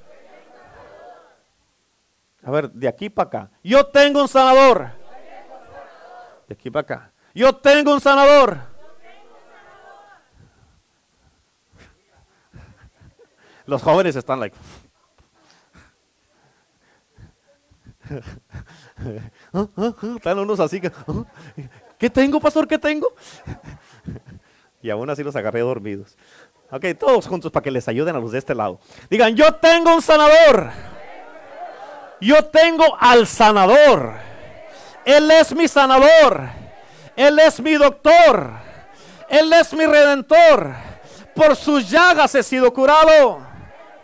[2.45, 3.49] A ver, de aquí para acá.
[3.63, 4.91] Yo tengo un sanador.
[6.47, 7.11] De aquí para acá.
[7.33, 8.57] Yo tengo un sanador.
[13.65, 14.57] Los jóvenes están like.
[20.15, 20.91] Están unos así que.
[21.97, 22.67] ¿Qué tengo, pastor?
[22.67, 23.13] ¿Qué tengo?
[24.81, 26.17] Y aún así los agarré dormidos.
[26.69, 28.81] Ok, todos juntos para que les ayuden a los de este lado.
[29.09, 30.71] Digan, yo tengo un sanador.
[32.23, 34.13] Yo tengo al sanador.
[35.03, 36.49] Él es mi sanador.
[37.17, 38.49] Él es mi doctor.
[39.27, 40.73] Él es mi redentor.
[41.35, 43.45] Por sus llagas he sido curado.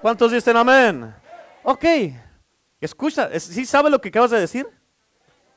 [0.01, 1.15] ¿Cuántos dicen amén?
[1.63, 1.85] Ok.
[2.81, 4.67] Escucha, ¿sí sabe lo que acabas de decir?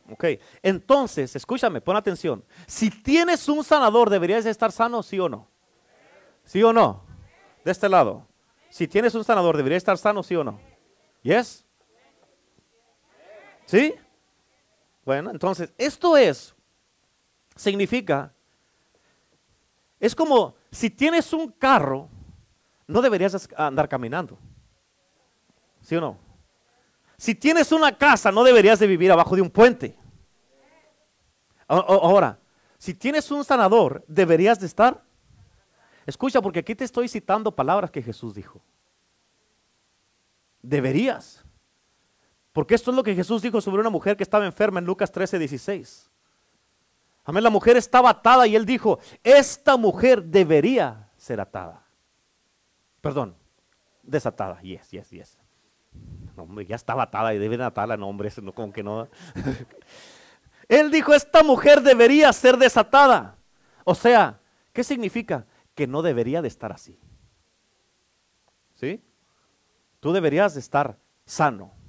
[0.09, 0.25] Ok.
[0.63, 2.45] Entonces, escúchame, pon atención.
[2.67, 5.49] Si tienes un sanador, ¿deberías estar sano, sí o no?
[6.45, 7.05] ¿Sí o no?
[7.65, 8.29] De este lado.
[8.71, 10.61] Si tienes un sanador, ¿deberías estar sano, sí o no?
[11.23, 11.65] ¿Yes?
[13.67, 13.95] ¿Sí?
[15.05, 16.55] Bueno, entonces, esto es,
[17.57, 18.33] significa,
[19.99, 22.09] es como si tienes un carro,
[22.87, 24.39] no deberías andar caminando.
[25.81, 26.19] ¿Sí o no?
[27.17, 29.97] Si tienes una casa, no deberías de vivir abajo de un puente.
[31.69, 32.39] Ahora,
[32.79, 35.03] si tienes un sanador, deberías de estar.
[36.05, 38.61] Escucha, porque aquí te estoy citando palabras que Jesús dijo.
[40.61, 41.42] Deberías.
[42.53, 45.11] Porque esto es lo que Jesús dijo sobre una mujer que estaba enferma en Lucas
[45.11, 46.11] 13, 16.
[47.25, 51.83] Amén, la mujer estaba atada y él dijo, esta mujer debería ser atada.
[53.01, 53.35] Perdón,
[54.03, 54.61] desatada.
[54.61, 55.39] Yes, yes, yes.
[56.37, 59.09] hombre, ya estaba atada y deben atarla, no, hombre, no, como que no.
[60.69, 63.37] él dijo, esta mujer debería ser desatada.
[63.85, 64.41] O sea,
[64.73, 65.47] ¿qué significa?
[65.75, 66.99] Que no debería de estar así.
[68.75, 69.03] ¿Sí?
[70.01, 71.82] Tú deberías de estar sano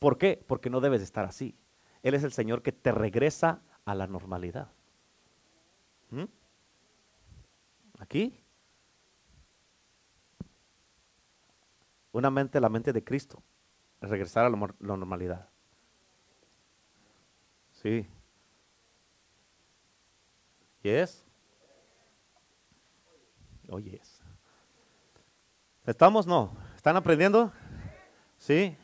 [0.00, 0.42] ¿Por qué?
[0.48, 1.54] Porque no debes de estar así.
[2.02, 4.72] Él es el Señor que te regresa a la normalidad.
[6.08, 6.24] ¿Mm?
[7.98, 8.42] Aquí.
[12.12, 13.42] Una mente, la mente de Cristo.
[14.00, 15.50] Regresar a la, la normalidad.
[17.72, 18.08] Sí.
[20.82, 21.26] Yes.
[23.68, 24.22] Oh, yes.
[25.84, 26.26] ¿Estamos?
[26.26, 26.56] No.
[26.74, 27.52] ¿Están aprendiendo?
[28.38, 28.78] Sí.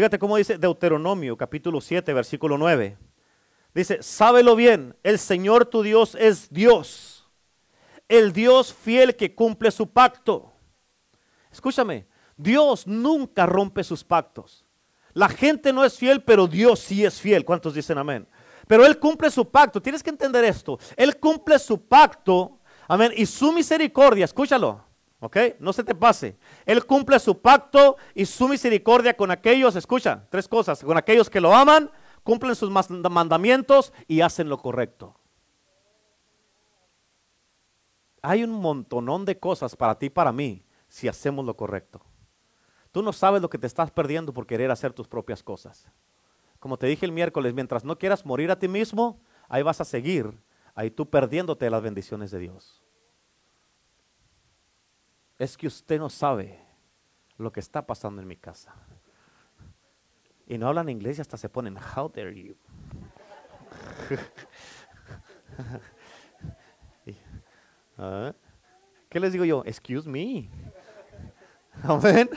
[0.00, 2.96] Fíjate cómo dice Deuteronomio capítulo 7, versículo 9.
[3.74, 7.28] Dice, sábelo bien, el Señor tu Dios es Dios,
[8.08, 10.54] el Dios fiel que cumple su pacto.
[11.52, 14.64] Escúchame, Dios nunca rompe sus pactos.
[15.12, 17.44] La gente no es fiel, pero Dios sí es fiel.
[17.44, 18.26] ¿Cuántos dicen amén?
[18.66, 19.82] Pero Él cumple su pacto.
[19.82, 20.78] Tienes que entender esto.
[20.96, 22.60] Él cumple su pacto.
[22.88, 23.12] Amén.
[23.14, 24.82] Y su misericordia, escúchalo.
[25.20, 25.36] ¿Ok?
[25.58, 26.38] No se te pase.
[26.64, 30.82] Él cumple su pacto y su misericordia con aquellos, escucha, tres cosas.
[30.82, 31.90] Con aquellos que lo aman,
[32.22, 35.14] cumplen sus mandamientos y hacen lo correcto.
[38.22, 42.00] Hay un montonón de cosas para ti y para mí si hacemos lo correcto.
[42.90, 45.86] Tú no sabes lo que te estás perdiendo por querer hacer tus propias cosas.
[46.58, 49.84] Como te dije el miércoles, mientras no quieras morir a ti mismo, ahí vas a
[49.84, 50.42] seguir,
[50.74, 52.82] ahí tú perdiéndote las bendiciones de Dios.
[55.40, 56.60] Es que usted no sabe
[57.38, 58.74] lo que está pasando en mi casa.
[60.46, 62.54] Y no hablan inglés y hasta se ponen, how dare you.
[67.96, 68.34] ¿Ah?
[69.08, 69.62] ¿Qué les digo yo?
[69.64, 70.50] Excuse me.
[71.84, 72.28] Amén.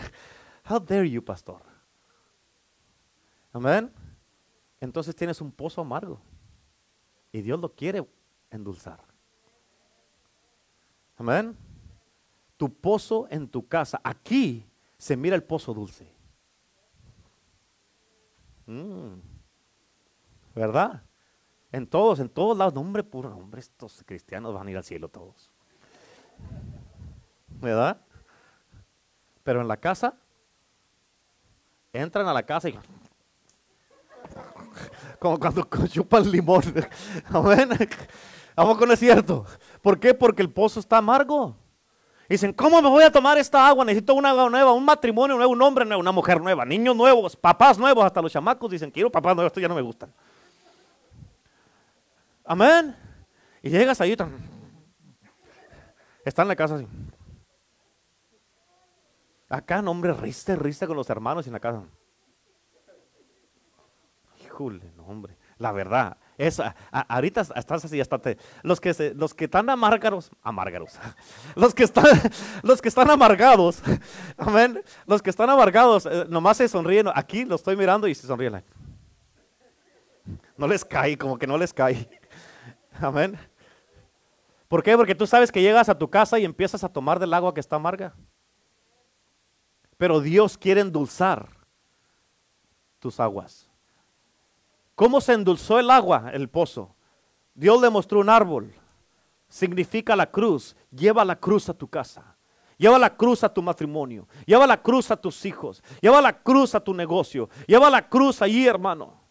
[0.69, 1.61] How dare you, pastor?
[3.51, 3.91] Amén.
[4.79, 6.21] Entonces tienes un pozo amargo.
[7.33, 8.07] Y Dios lo quiere
[8.49, 9.03] endulzar.
[11.17, 11.57] Amén.
[12.57, 13.99] Tu pozo en tu casa.
[14.03, 14.65] Aquí
[14.97, 16.13] se mira el pozo dulce.
[18.65, 19.15] Mm.
[20.55, 21.03] ¿Verdad?
[21.71, 22.75] En todos, en todos lados.
[22.77, 25.49] hombre, puro, hombre, estos cristianos van a ir al cielo todos.
[27.47, 27.99] ¿Verdad?
[29.43, 30.15] Pero en la casa,
[31.91, 32.79] entran a la casa y
[35.19, 36.63] como cuando chupan limón.
[37.25, 37.69] Amén.
[38.55, 39.45] ¿A poco no es cierto?
[39.81, 40.13] ¿Por qué?
[40.13, 41.57] Porque el pozo está amargo.
[42.29, 43.83] Dicen, ¿cómo me voy a tomar esta agua?
[43.83, 47.35] Necesito una agua nueva, un matrimonio nuevo, un hombre nuevo, una mujer nueva, niños nuevos,
[47.35, 50.13] papás nuevos, hasta los chamacos dicen, quiero papás nuevos, esto ya no me gustan.
[52.45, 52.95] Amén.
[53.61, 54.15] Y llegas ahí,
[56.25, 56.87] está en la casa así.
[59.49, 61.83] Acá, no, hombre, riste, riste con los hermanos en la casa.
[64.43, 65.37] Híjole, no, hombre.
[65.57, 68.19] La verdad, esa, ahorita estás así, hasta
[68.63, 70.99] los que los que están amargados, amargados,
[71.55, 72.05] los que están,
[72.63, 73.81] los que están amargados,
[74.37, 78.25] amén, los que están amargados, eh, nomás se sonríen, aquí lo estoy mirando y se
[78.25, 78.63] sonríen.
[80.57, 82.09] No les cae, como que no les cae,
[82.99, 83.37] amén.
[84.67, 84.97] ¿Por qué?
[84.97, 87.59] Porque tú sabes que llegas a tu casa y empiezas a tomar del agua que
[87.59, 88.15] está amarga.
[89.97, 91.47] Pero Dios quiere endulzar
[92.97, 93.69] tus aguas.
[94.95, 96.95] ¿Cómo se endulzó el agua, el pozo?
[97.53, 98.73] Dios le mostró un árbol.
[99.47, 100.75] Significa la cruz.
[100.91, 102.35] Lleva la cruz a tu casa.
[102.77, 104.27] Lleva la cruz a tu matrimonio.
[104.45, 105.83] Lleva la cruz a tus hijos.
[106.01, 107.49] Lleva la cruz a tu negocio.
[107.67, 109.21] Lleva la cruz allí, hermano.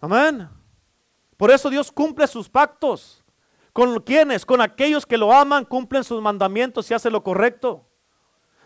[0.00, 0.48] Amén.
[1.36, 3.24] Por eso Dios cumple sus pactos.
[3.72, 4.46] ¿Con quienes?
[4.46, 7.88] Con aquellos que lo aman, cumplen sus mandamientos y hacen lo correcto.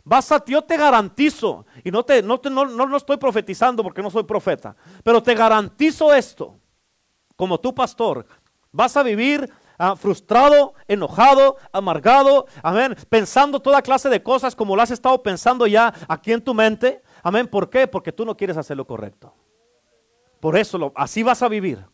[0.09, 4.09] Vas a, yo te garantizo, y no, te, no, no, no, estoy profetizando porque no
[4.09, 6.59] soy profeta, pero te garantizo esto,
[7.37, 8.25] como tu pastor,
[8.73, 14.81] vas a vivir ah, frustrado, enojado, amargado, amén, pensando toda clase de cosas como lo
[14.81, 17.87] has estado pensando ya aquí en tu mente, amén, ¿por qué?
[17.87, 19.35] Porque tú no quieres hacer lo correcto.
[20.41, 21.85] Por eso así vas a vivir.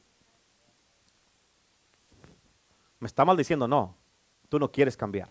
[3.01, 3.97] Me está maldiciendo, no,
[4.49, 5.31] tú no quieres cambiar.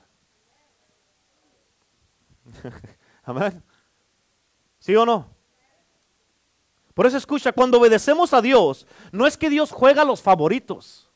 [3.24, 3.64] Amén.
[4.80, 5.28] ¿Sí o no?
[6.94, 11.10] Por eso escucha, cuando obedecemos a Dios, no es que Dios juega a los favoritos.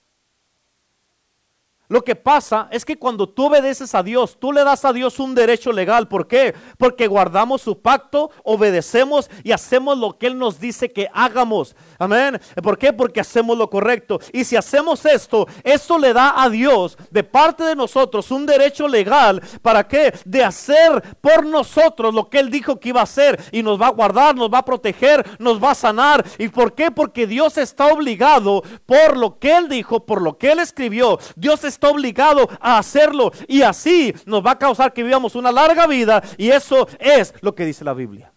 [1.89, 5.19] Lo que pasa es que cuando tú obedeces a Dios, tú le das a Dios
[5.19, 6.09] un derecho legal.
[6.09, 6.53] ¿Por qué?
[6.77, 11.77] Porque guardamos su pacto, obedecemos y hacemos lo que Él nos dice que hagamos.
[11.97, 12.41] Amén.
[12.61, 12.91] ¿Por qué?
[12.91, 14.19] Porque hacemos lo correcto.
[14.33, 18.85] Y si hacemos esto, esto le da a Dios de parte de nosotros un derecho
[18.89, 19.41] legal.
[19.61, 20.13] ¿Para qué?
[20.25, 23.39] De hacer por nosotros lo que Él dijo que iba a hacer.
[23.53, 26.25] Y nos va a guardar, nos va a proteger, nos va a sanar.
[26.38, 26.91] ¿Y por qué?
[26.91, 31.17] Porque Dios está obligado por lo que Él dijo, por lo que Él escribió.
[31.38, 35.51] Dios está está obligado a hacerlo y así nos va a causar que vivamos una
[35.51, 38.34] larga vida y eso es lo que dice la Biblia.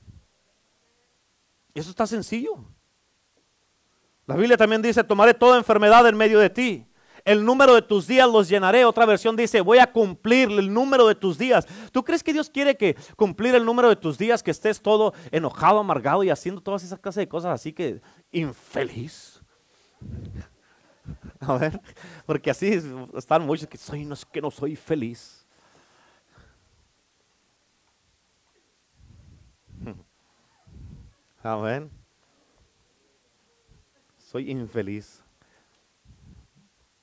[1.75, 2.65] Eso está sencillo.
[4.27, 6.87] La Biblia también dice, tomaré toda enfermedad en medio de ti.
[7.25, 8.85] El número de tus días los llenaré.
[8.85, 11.67] Otra versión dice, voy a cumplir el número de tus días.
[11.93, 15.15] ¿Tú crees que Dios quiere que cumplir el número de tus días, que estés todo
[15.31, 18.01] enojado, amargado y haciendo todas esas clases de cosas así que
[18.33, 19.41] infeliz?
[21.47, 21.81] A ver,
[22.27, 22.81] porque así
[23.15, 25.47] están muchos que soy, no, que no soy feliz.
[31.43, 31.91] Amén.
[34.19, 35.25] Soy infeliz.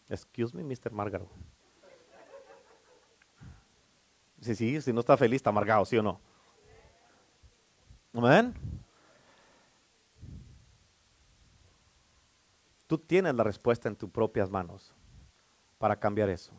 [0.08, 0.92] Excuse me, Mr.
[0.92, 1.28] Margaro.
[4.40, 6.22] Sí, sí, si no está feliz, está amargado, ¿sí o no?
[8.14, 8.54] Amén.
[12.88, 14.94] Tú tienes la respuesta en tus propias manos
[15.78, 16.54] para cambiar eso.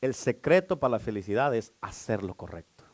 [0.00, 2.84] El secreto para la felicidad es hacer lo correcto.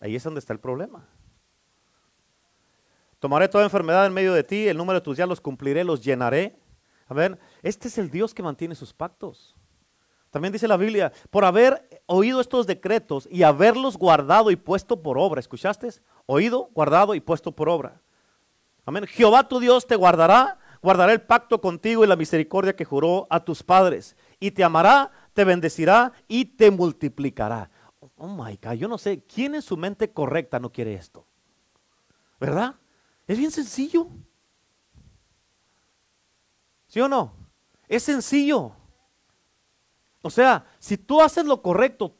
[0.00, 1.06] Ahí es donde está el problema.
[3.18, 6.02] Tomaré toda enfermedad en medio de ti, el número de tus días los cumpliré, los
[6.02, 6.58] llenaré.
[7.06, 9.56] A ver, este es el Dios que mantiene sus pactos.
[10.32, 15.18] También dice la Biblia, por haber oído estos decretos y haberlos guardado y puesto por
[15.18, 15.40] obra.
[15.40, 15.90] ¿Escuchaste?
[16.24, 18.00] Oído, guardado y puesto por obra.
[18.86, 19.06] Amén.
[19.06, 23.40] Jehová tu Dios te guardará, guardará el pacto contigo y la misericordia que juró a
[23.40, 24.16] tus padres.
[24.40, 27.70] Y te amará, te bendecirá y te multiplicará.
[28.16, 31.26] Oh my God, yo no sé, ¿quién en su mente correcta no quiere esto?
[32.40, 32.76] ¿Verdad?
[33.26, 34.08] Es bien sencillo.
[36.86, 37.34] ¿Sí o no?
[37.86, 38.76] Es sencillo.
[40.22, 42.16] O sea, si tú haces lo correcto,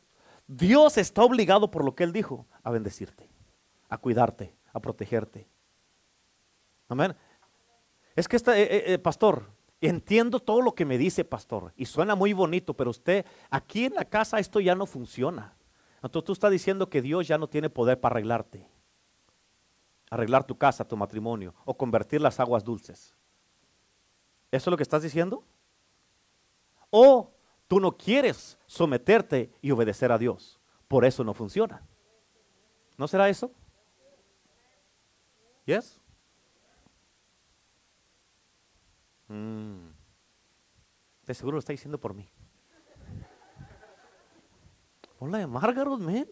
[0.47, 3.31] Dios está obligado por lo que Él dijo a bendecirte,
[3.89, 5.49] a cuidarte, a protegerte.
[6.89, 7.17] Amén.
[8.15, 9.51] Es que, está, eh, eh, eh, pastor,
[9.81, 13.95] entiendo todo lo que me dice, pastor, y suena muy bonito, pero usted, aquí en
[13.95, 15.57] la casa esto ya no funciona.
[16.03, 18.69] Entonces tú estás diciendo que Dios ya no tiene poder para arreglarte
[20.13, 23.17] arreglar tu casa, tu matrimonio o convertir las aguas dulces.
[24.51, 25.43] ¿Eso es lo que estás diciendo?
[26.91, 27.33] O
[27.73, 30.61] tú no quieres someterte y obedecer a Dios.
[30.89, 31.83] Por eso no funciona.
[32.99, 33.51] ¿No será eso?
[35.65, 35.99] ¿Yes?
[39.27, 39.89] Mm.
[41.25, 42.29] De seguro lo está diciendo por mí.
[45.19, 46.29] Hola de Margaret, man.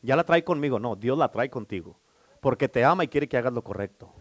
[0.00, 0.80] Ya la trae conmigo.
[0.80, 2.00] No, Dios la trae contigo.
[2.40, 4.12] Porque te ama y quiere que hagas lo correcto.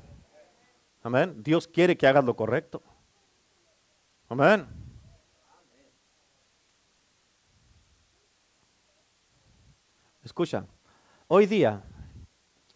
[1.02, 1.42] Amén.
[1.42, 2.84] Dios quiere que hagas lo correcto.
[4.30, 4.81] Amén.
[10.32, 10.66] Escucha,
[11.28, 11.84] hoy día,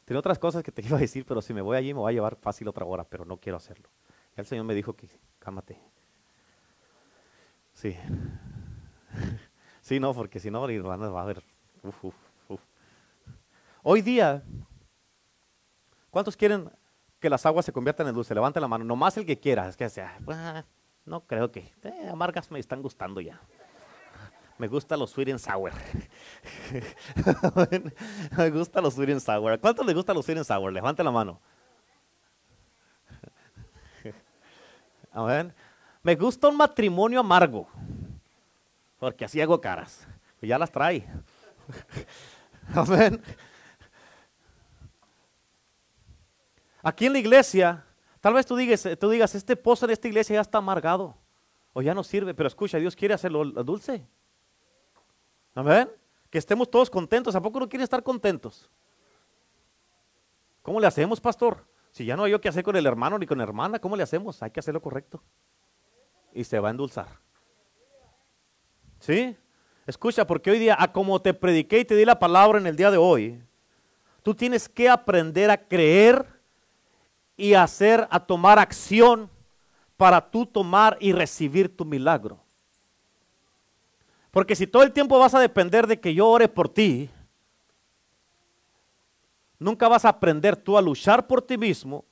[0.03, 2.11] tiene otras cosas que te iba a decir, pero si me voy allí me voy
[2.11, 3.89] a llevar fácil otra hora, pero no quiero hacerlo.
[4.35, 5.07] El Señor me dijo que,
[5.39, 5.79] cámate.
[7.73, 7.95] Sí.
[9.81, 11.43] Sí, no, porque si no, va a ver.
[11.83, 12.05] Uf,
[12.49, 12.61] uf.
[13.83, 14.43] Hoy día,
[16.09, 16.71] ¿cuántos quieren
[17.19, 18.33] que las aguas se conviertan en dulce?
[18.33, 19.69] Levanten la mano, nomás el que quiera.
[19.69, 20.65] Es que sea, ah,
[21.05, 21.71] no creo que.
[21.83, 23.39] Eh, amargas me están gustando ya.
[24.57, 25.71] Me gusta los sweet and sour.
[28.37, 29.59] me gusta los sweet and sour.
[29.59, 30.71] ¿Cuántos les gusta los sweet and sour?
[30.71, 31.41] Levanten la mano.
[35.13, 35.45] A
[36.01, 37.67] Me gusta un matrimonio amargo.
[38.97, 40.07] Porque así hago caras.
[40.41, 41.05] Ya las trae.
[42.73, 43.21] Amén.
[46.81, 47.83] Aquí en la iglesia,
[48.21, 51.17] tal vez tú digas, tú digas, este pozo en esta iglesia ya está amargado
[51.73, 54.05] o ya no sirve, pero escucha, Dios quiere hacerlo dulce.
[55.55, 55.89] Amén.
[56.29, 57.33] Que estemos todos contentos.
[57.33, 58.69] ¿A poco no quieren estar contentos?
[60.61, 61.65] ¿Cómo le hacemos, pastor?
[61.91, 63.95] Si ya no hay yo que hacer con el hermano ni con la hermana, ¿cómo
[63.95, 64.43] le hacemos?
[64.43, 65.23] Hay que hacerlo correcto.
[66.33, 67.07] Y se va a endulzar.
[68.99, 69.37] ¿Sí?
[69.87, 72.75] Escucha, porque hoy día, a como te prediqué y te di la palabra en el
[72.75, 73.41] día de hoy,
[74.23, 76.25] tú tienes que aprender a creer
[77.37, 79.29] y hacer, a tomar acción
[79.95, 82.44] para tú tomar y recibir tu milagro.
[84.35, 87.09] Porque si todo el tiempo vas a depender de que yo ore por ti,
[89.57, 92.03] nunca vas a aprender tú a luchar por ti mismo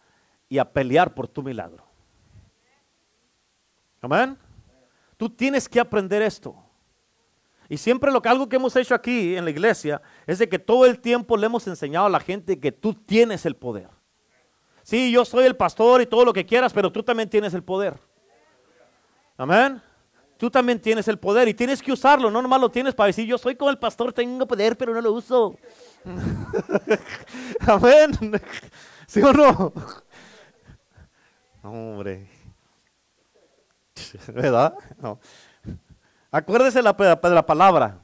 [0.47, 1.85] y a pelear por tu milagro.
[3.99, 4.37] Amén.
[5.17, 6.55] Tú tienes que aprender esto.
[7.67, 10.59] Y siempre lo que algo que hemos hecho aquí en la iglesia es de que
[10.59, 13.89] todo el tiempo le hemos enseñado a la gente que tú tienes el poder.
[14.81, 17.65] Sí, yo soy el pastor y todo lo que quieras, pero tú también tienes el
[17.65, 17.99] poder.
[19.35, 19.81] Amén.
[20.43, 23.25] Tú también tienes el poder y tienes que usarlo, no nomás lo tienes para decir,
[23.25, 25.57] yo soy como el pastor, tengo poder, pero no lo uso.
[27.61, 28.41] Amén.
[29.07, 29.71] ¿Sí o no?
[31.61, 32.27] Hombre.
[34.33, 34.73] ¿Verdad?
[34.97, 35.17] No.
[36.29, 38.01] Acuérdese la, de la palabra.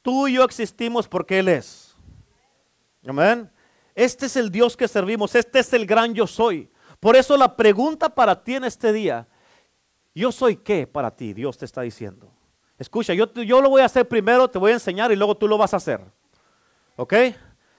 [0.00, 1.94] Tú y yo existimos porque Él es.
[3.06, 3.52] Amén.
[3.94, 5.34] Este es el Dios que servimos.
[5.34, 6.70] Este es el gran yo soy.
[6.98, 9.28] Por eso la pregunta para ti en este día,
[10.20, 11.32] ¿yo soy qué para ti?
[11.32, 12.32] Dios te está diciendo.
[12.78, 15.46] Escucha, yo, yo lo voy a hacer primero, te voy a enseñar y luego tú
[15.46, 16.00] lo vas a hacer.
[16.96, 17.14] ¿Ok?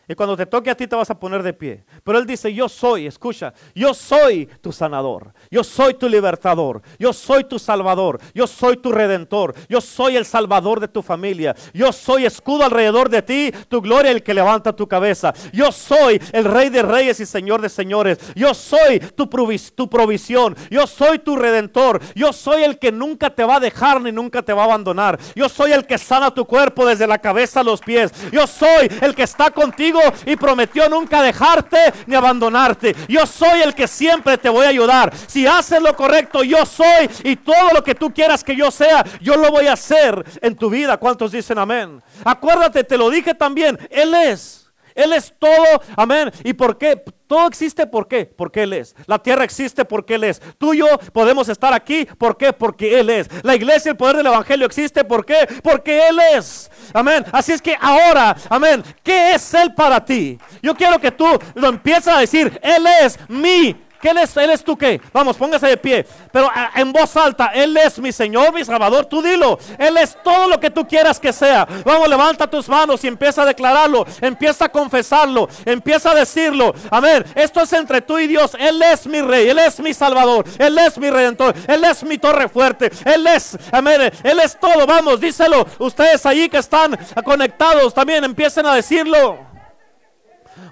[0.09, 1.83] Y cuando te toque a ti te vas a poner de pie.
[2.03, 7.11] Pero Él dice, yo soy, escucha, yo soy tu sanador, yo soy tu libertador, yo
[7.11, 11.91] soy tu salvador, yo soy tu redentor, yo soy el salvador de tu familia, yo
[11.91, 16.45] soy escudo alrededor de ti, tu gloria el que levanta tu cabeza, yo soy el
[16.45, 19.27] rey de reyes y señor de señores, yo soy tu,
[19.75, 24.01] tu provisión, yo soy tu redentor, yo soy el que nunca te va a dejar
[24.01, 27.17] ni nunca te va a abandonar, yo soy el que sana tu cuerpo desde la
[27.17, 32.15] cabeza a los pies, yo soy el que está contigo y prometió nunca dejarte ni
[32.15, 32.95] abandonarte.
[33.07, 35.13] Yo soy el que siempre te voy a ayudar.
[35.27, 39.03] Si haces lo correcto, yo soy y todo lo que tú quieras que yo sea,
[39.21, 40.97] yo lo voy a hacer en tu vida.
[40.97, 42.01] ¿Cuántos dicen amén?
[42.23, 44.66] Acuérdate, te lo dije también, Él es.
[44.97, 46.31] Él es todo, amén.
[46.43, 47.01] ¿Y por qué?
[47.27, 48.25] Todo existe, ¿por qué?
[48.25, 48.95] Porque Él es.
[49.05, 50.41] La tierra existe porque Él es.
[50.57, 52.51] Tú y yo podemos estar aquí, ¿por qué?
[52.51, 53.29] Porque Él es.
[53.43, 55.47] La iglesia, el poder del Evangelio existe, ¿por qué?
[55.61, 56.71] Porque Él es.
[56.93, 57.23] Amén.
[57.31, 60.39] Así es que ahora, amén, ¿qué es Él para ti?
[60.63, 64.49] Yo quiero que tú lo empieces a decir, Él es mi ¿Qué él es, él
[64.51, 65.01] es tú qué?
[65.11, 66.05] Vamos, póngase de pie.
[66.31, 69.05] Pero en voz alta, Él es mi Señor, mi Salvador.
[69.05, 69.57] Tú dilo.
[69.77, 71.67] Él es todo lo que tú quieras que sea.
[71.83, 74.05] Vamos, levanta tus manos y empieza a declararlo.
[74.21, 75.49] Empieza a confesarlo.
[75.65, 76.73] Empieza a decirlo.
[76.91, 77.25] Amén.
[77.35, 78.55] Esto es entre tú y Dios.
[78.59, 79.49] Él es mi Rey.
[79.49, 80.45] Él es mi Salvador.
[80.57, 81.55] Él es mi Redentor.
[81.67, 82.91] Él es mi torre fuerte.
[83.05, 84.11] Él es, amén.
[84.23, 84.85] Él es todo.
[84.85, 85.65] Vamos, díselo.
[85.79, 89.37] Ustedes allí que están conectados también empiecen a decirlo.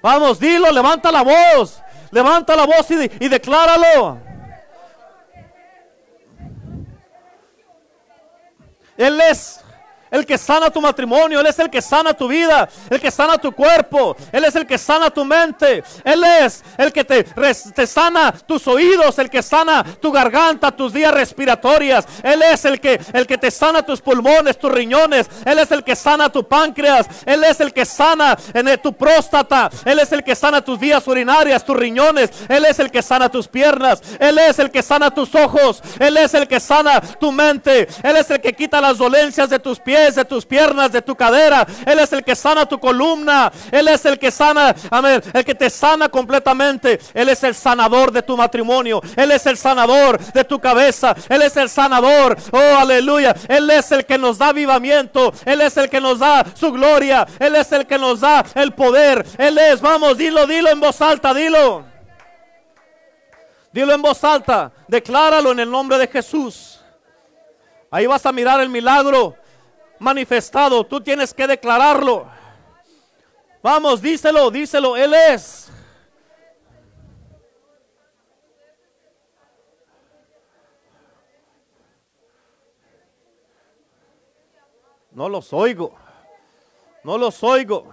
[0.02, 1.82] Vamos, dilo, levanta la voz.
[2.12, 4.20] Levanta la voz y, decláralo.
[8.98, 9.65] Él es
[10.12, 13.38] el que sana tu matrimonio, Él es el que sana tu vida, el que sana
[13.38, 17.88] tu cuerpo, Él es el que sana tu mente, Él es el que te, te
[17.88, 23.00] sana tus oídos, el que sana tu garganta, tus vías respiratorias, Él es el que,
[23.14, 27.08] el que te sana tus pulmones, tus riñones, Él es el que sana tu páncreas,
[27.26, 31.08] Él es el que sana en tu próstata, Él es el que sana tus vías
[31.08, 35.12] urinarias, tus riñones, Él es el que sana tus piernas, Él es el que sana
[35.12, 38.98] tus ojos, Él es el que sana tu mente, Él es el que quita las
[38.98, 41.66] dolencias de tus pies de tus piernas, de tu cadera.
[41.86, 43.52] Él es el que sana tu columna.
[43.72, 47.00] Él es el que sana, amén, el que te sana completamente.
[47.14, 49.02] Él es el sanador de tu matrimonio.
[49.16, 51.16] Él es el sanador de tu cabeza.
[51.30, 52.38] Él es el sanador.
[52.52, 53.36] Oh, aleluya.
[53.48, 55.34] Él es el que nos da avivamiento.
[55.46, 57.26] Él es el que nos da su gloria.
[57.40, 59.26] Él es el que nos da el poder.
[59.38, 61.86] Él es, vamos, dilo, dilo en voz alta, dilo.
[63.72, 64.72] Dilo en voz alta.
[64.88, 66.82] Decláralo en el nombre de Jesús.
[67.92, 69.36] Ahí vas a mirar el milagro
[70.00, 70.84] manifestado.
[70.86, 72.28] Tú tienes que declararlo.
[73.62, 74.96] Vamos, díselo, díselo.
[74.96, 75.72] Él es.
[85.12, 85.96] No los oigo.
[87.04, 87.90] No los oigo.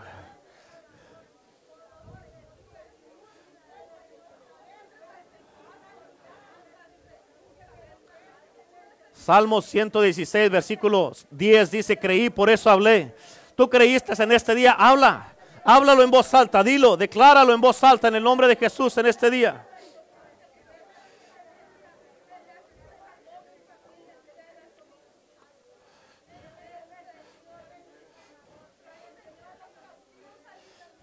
[9.25, 13.15] Salmo 116, versículo 10 dice, creí, por eso hablé.
[13.55, 15.37] Tú creíste en este día, habla.
[15.65, 19.07] Háblalo en voz alta, dilo, decláralo en voz alta en el nombre de Jesús en
[19.07, 19.65] este día.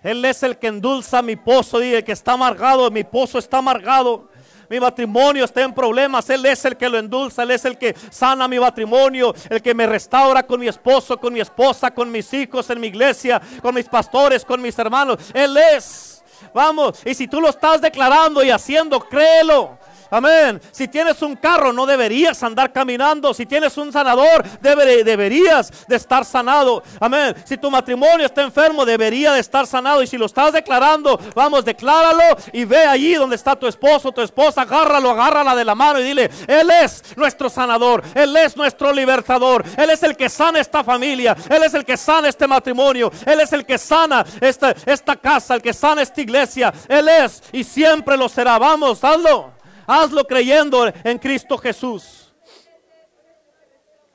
[0.03, 3.59] Él es el que endulza mi pozo y el que está amargado, mi pozo está
[3.59, 4.28] amargado
[4.70, 7.95] mi matrimonio está en problemas, Él es el que lo endulza, Él es el que
[8.11, 12.32] sana mi matrimonio, el que me restaura con mi esposo, con mi esposa, con mis
[12.34, 15.17] hijos en mi iglesia, con mis pastores, con mis hermanos.
[15.34, 16.24] Él es.
[16.53, 19.78] Vamos, y si tú lo estás declarando y haciendo, créelo.
[20.12, 20.60] Amén.
[20.72, 23.34] Si tienes un carro, no deberías andar caminando.
[23.34, 26.84] Si tienes un sanador, deberías de estar sanado.
[26.99, 27.36] Amén.
[27.45, 30.01] Si tu matrimonio está enfermo, debería de estar sanado.
[30.01, 34.22] Y si lo estás declarando, vamos, decláralo y ve allí donde está tu esposo, tu
[34.22, 38.03] esposa, agárralo, agárrala de la mano y dile, Él es nuestro sanador.
[38.16, 39.64] Él es nuestro libertador.
[39.78, 41.36] Él es el que sana esta familia.
[41.49, 43.12] Él es el que sana este matrimonio.
[43.26, 46.74] Él es el que sana esta, esta casa, el que sana esta iglesia.
[46.88, 48.57] Él es y siempre lo será.
[48.57, 49.59] Vamos, hazlo.
[49.92, 52.32] Hazlo creyendo en Cristo Jesús.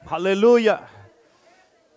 [0.07, 0.87] Aleluya.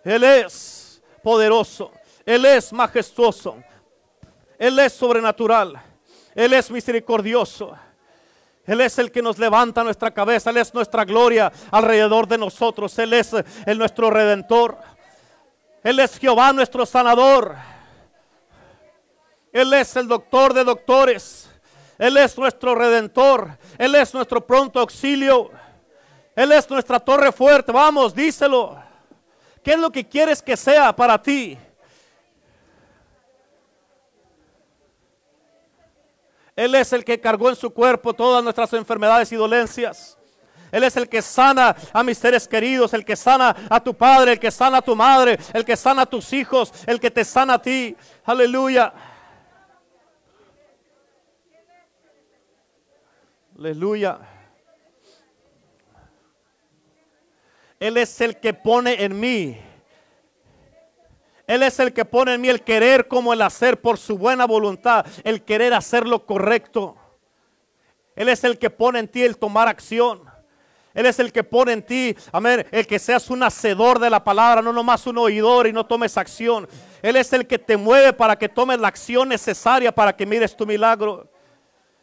[0.03, 1.91] Él es poderoso.
[2.25, 3.57] Él es majestuoso.
[4.57, 5.79] Él es sobrenatural.
[6.33, 7.77] Él es misericordioso.
[8.65, 12.97] Él es el que nos levanta nuestra cabeza, Él es nuestra gloria alrededor de nosotros,
[12.99, 13.31] Él es
[13.77, 14.77] nuestro redentor,
[15.83, 17.55] Él es Jehová nuestro sanador,
[19.53, 21.49] Él es el doctor de doctores,
[21.97, 25.49] Él es nuestro redentor, Él es nuestro pronto auxilio,
[26.35, 28.77] Él es nuestra torre fuerte, vamos, díselo.
[29.63, 31.57] ¿Qué es lo que quieres que sea para ti?
[36.55, 40.17] Él es el que cargó en su cuerpo todas nuestras enfermedades y dolencias.
[40.71, 44.33] Él es el que sana a mis seres queridos, el que sana a tu padre,
[44.33, 47.23] el que sana a tu madre, el que sana a tus hijos, el que te
[47.23, 47.95] sana a ti.
[48.25, 48.93] Aleluya.
[53.57, 54.19] Aleluya.
[57.79, 59.59] Él es el que pone en mí
[61.47, 64.45] él es el que pone en mí el querer como el hacer por su buena
[64.45, 66.97] voluntad, el querer hacer lo correcto.
[68.17, 70.23] Él es el que pone en ti el tomar acción.
[70.93, 74.23] Él es el que pone en ti, amén, el que seas un hacedor de la
[74.23, 76.67] palabra, no nomás un oidor y no tomes acción.
[77.01, 80.57] Él es el que te mueve para que tomes la acción necesaria para que mires
[80.57, 81.29] tu milagro.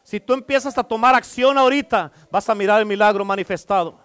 [0.04, 3.98] Si tú empiezas a tomar acción ahorita, vas a mirar el milagro manifestado.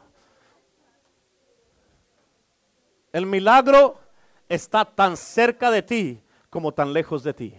[3.12, 4.00] El milagro
[4.48, 7.54] está tan cerca de ti como tan lejos de ti.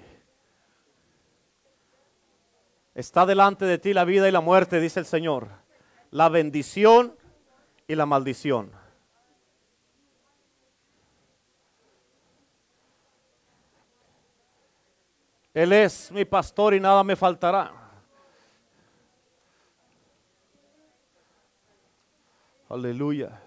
[2.94, 5.48] Está delante de ti la vida y la muerte, dice el Señor.
[6.10, 7.14] La bendición
[7.86, 8.72] y la maldición.
[15.52, 17.89] Él es mi pastor y nada me faltará.
[22.70, 23.42] Aleluya.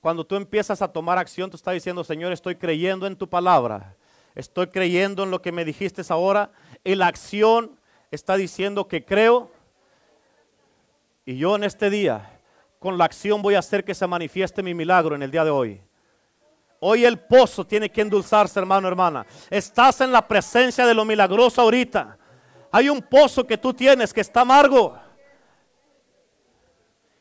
[0.00, 3.96] Cuando tú empiezas a tomar acción, tú estás diciendo, Señor, estoy creyendo en tu palabra.
[4.34, 6.50] Estoy creyendo en lo que me dijiste ahora.
[6.82, 7.78] Y la acción
[8.10, 9.50] está diciendo que creo.
[11.26, 12.40] Y yo en este día,
[12.78, 15.50] con la acción voy a hacer que se manifieste mi milagro en el día de
[15.50, 15.82] hoy.
[16.78, 19.26] Hoy el pozo tiene que endulzarse, hermano, hermana.
[19.50, 22.16] Estás en la presencia de lo milagroso ahorita.
[22.72, 24.96] Hay un pozo que tú tienes que está amargo.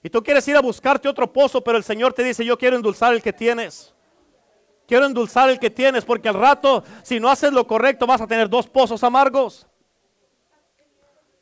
[0.01, 2.75] Y tú quieres ir a buscarte otro pozo, pero el Señor te dice, yo quiero
[2.75, 3.93] endulzar el que tienes.
[4.87, 8.27] Quiero endulzar el que tienes, porque al rato, si no haces lo correcto, vas a
[8.27, 9.67] tener dos pozos amargos.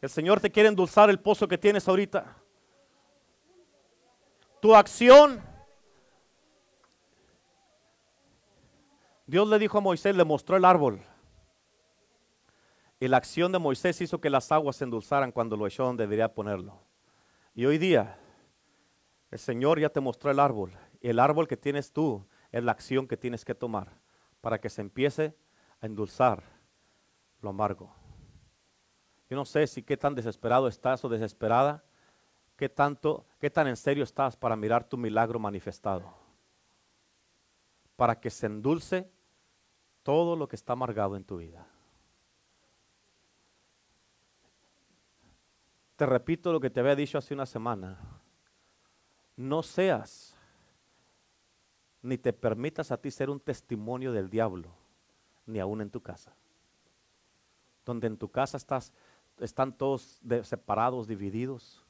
[0.01, 2.35] El Señor te quiere endulzar el pozo que tienes ahorita.
[4.59, 5.41] Tu acción.
[9.25, 11.01] Dios le dijo a Moisés, le mostró el árbol.
[12.99, 16.03] Y la acción de Moisés hizo que las aguas se endulzaran cuando lo echó donde
[16.03, 16.81] debería ponerlo.
[17.53, 18.19] Y hoy día
[19.29, 20.71] el Señor ya te mostró el árbol.
[21.01, 23.99] Y el árbol que tienes tú es la acción que tienes que tomar
[24.41, 25.35] para que se empiece
[25.81, 26.43] a endulzar
[27.41, 27.93] lo amargo.
[29.29, 31.83] Yo no sé si qué tan desesperado estás o desesperada,
[32.55, 36.13] qué tanto, qué tan en serio estás para mirar tu milagro manifestado.
[37.95, 39.11] Para que se endulce
[40.01, 41.67] todo lo que está amargado en tu vida.
[45.97, 48.17] Te repito lo que te había dicho hace una semana
[49.37, 50.35] no seas
[52.01, 54.73] ni te permitas a ti ser un testimonio del diablo,
[55.45, 56.35] ni aún en tu casa.
[57.85, 58.91] Donde en tu casa estás,
[59.39, 61.85] están todos separados, divididos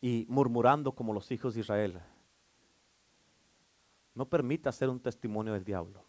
[0.00, 2.00] y murmurando como los hijos de Israel.
[4.14, 6.04] No permitas ser un testimonio del diablo.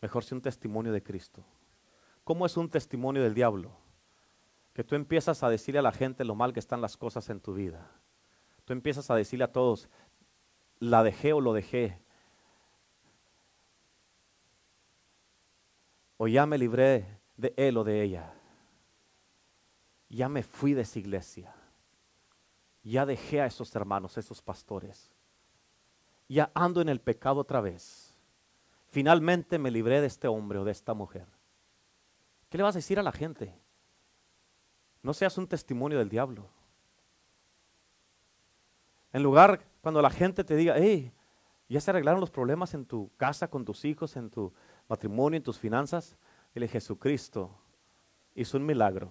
[0.00, 1.44] Mejor sea un testimonio de Cristo.
[2.24, 3.76] ¿Cómo es un testimonio del diablo?
[4.72, 7.40] Que tú empiezas a decirle a la gente lo mal que están las cosas en
[7.40, 7.90] tu vida
[8.64, 9.88] Tú empiezas a decirle a todos,
[10.78, 11.98] la dejé o lo dejé.
[16.16, 18.32] O ya me libré de él o de ella.
[20.08, 21.54] Ya me fui de esa iglesia.
[22.84, 25.10] Ya dejé a esos hermanos, esos pastores.
[26.28, 28.14] Ya ando en el pecado otra vez.
[28.88, 31.26] Finalmente me libré de este hombre o de esta mujer.
[32.48, 33.58] ¿Qué le vas a decir a la gente?
[35.02, 36.48] No seas un testimonio del diablo.
[39.12, 41.12] En lugar cuando la gente te diga, hey,
[41.68, 44.52] ya se arreglaron los problemas en tu casa, con tus hijos, en tu
[44.88, 46.16] matrimonio, en tus finanzas.
[46.54, 47.50] Dile, Jesucristo
[48.34, 49.10] hizo un milagro.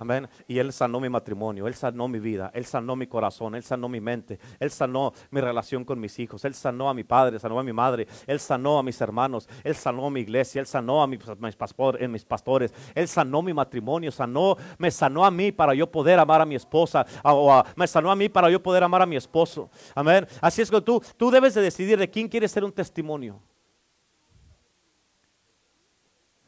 [0.00, 0.26] Amén.
[0.48, 3.86] Y Él sanó mi matrimonio, Él sanó mi vida, Él sanó mi corazón, Él sanó
[3.86, 7.58] mi mente, Él sanó mi relación con mis hijos, Él sanó a mi padre, sanó
[7.58, 11.02] a mi madre, Él sanó a mis hermanos, Él sanó a mi iglesia, Él sanó
[11.02, 11.20] a mis,
[11.54, 16.18] pastores, mis pastores, Él sanó mi matrimonio, sanó, me sanó a mí para yo poder
[16.18, 19.16] amar a mi esposa, o me sanó a mí para yo poder amar a mi
[19.16, 19.68] esposo.
[19.94, 20.26] Amén.
[20.40, 23.38] Así es que tú, tú debes de decidir de quién quieres ser un testimonio.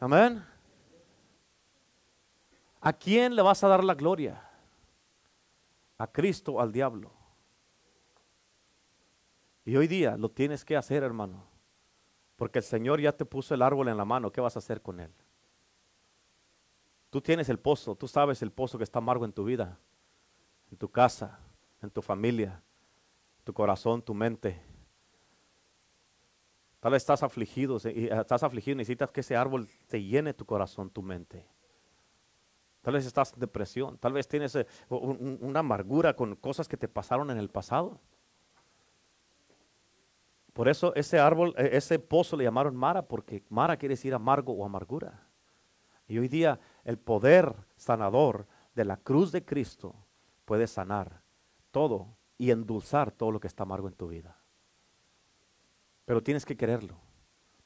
[0.01, 0.43] Amén.
[2.85, 4.43] ¿A quién le vas a dar la gloria?
[5.99, 7.13] ¿A Cristo al diablo?
[9.65, 11.45] Y hoy día lo tienes que hacer, hermano.
[12.35, 14.33] Porque el Señor ya te puso el árbol en la mano.
[14.33, 15.13] ¿Qué vas a hacer con él?
[17.11, 19.79] Tú tienes el pozo, tú sabes el pozo que está amargo en tu vida,
[20.73, 21.39] en tu casa,
[21.81, 22.61] en tu familia,
[23.45, 24.61] tu corazón, tu mente.
[26.81, 30.91] Tal vez estás afligido, eh, estás afligido, necesitas que ese árbol te llene tu corazón,
[30.91, 31.47] tu mente.
[32.83, 36.89] Tal vez estás en depresión, tal vez tienes eh, una amargura con cosas que te
[36.89, 38.01] pasaron en el pasado.
[40.53, 44.53] Por eso ese árbol, e, ese pozo le llamaron Mara, porque Mara quiere decir amargo
[44.53, 45.29] o amargura.
[46.09, 49.95] Y hoy día el poder sanador de la cruz de Cristo
[50.45, 51.23] puede sanar
[51.71, 54.37] todo y endulzar todo lo que está amargo en tu vida.
[56.05, 56.99] Pero tienes que quererlo.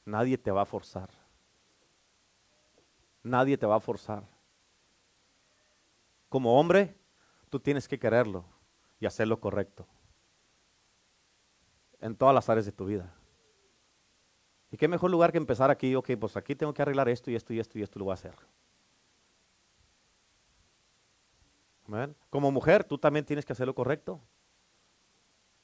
[0.05, 1.09] Nadie te va a forzar.
[3.23, 4.36] Nadie te va a forzar.
[6.29, 6.95] Como hombre,
[7.49, 8.45] tú tienes que quererlo
[8.99, 9.87] y hacer lo correcto
[11.99, 13.13] en todas las áreas de tu vida.
[14.71, 15.95] ¿Y qué mejor lugar que empezar aquí?
[15.95, 18.11] Ok, pues aquí tengo que arreglar esto y esto y esto y esto lo voy
[18.11, 18.35] a hacer.
[21.87, 22.15] Amén.
[22.29, 24.19] Como mujer, tú también tienes que hacer lo correcto.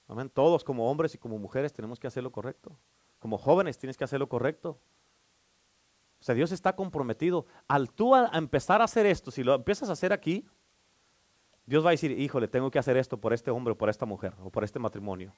[0.08, 0.30] Amén.
[0.30, 2.78] Todos como hombres y como mujeres tenemos que hacer lo correcto.
[3.20, 4.80] Como jóvenes tienes que hacer lo correcto.
[6.24, 7.46] O sea, Dios está comprometido.
[7.68, 10.48] Al tú a empezar a hacer esto, si lo empiezas a hacer aquí,
[11.66, 14.06] Dios va a decir, híjole, tengo que hacer esto por este hombre o por esta
[14.06, 15.34] mujer o por este matrimonio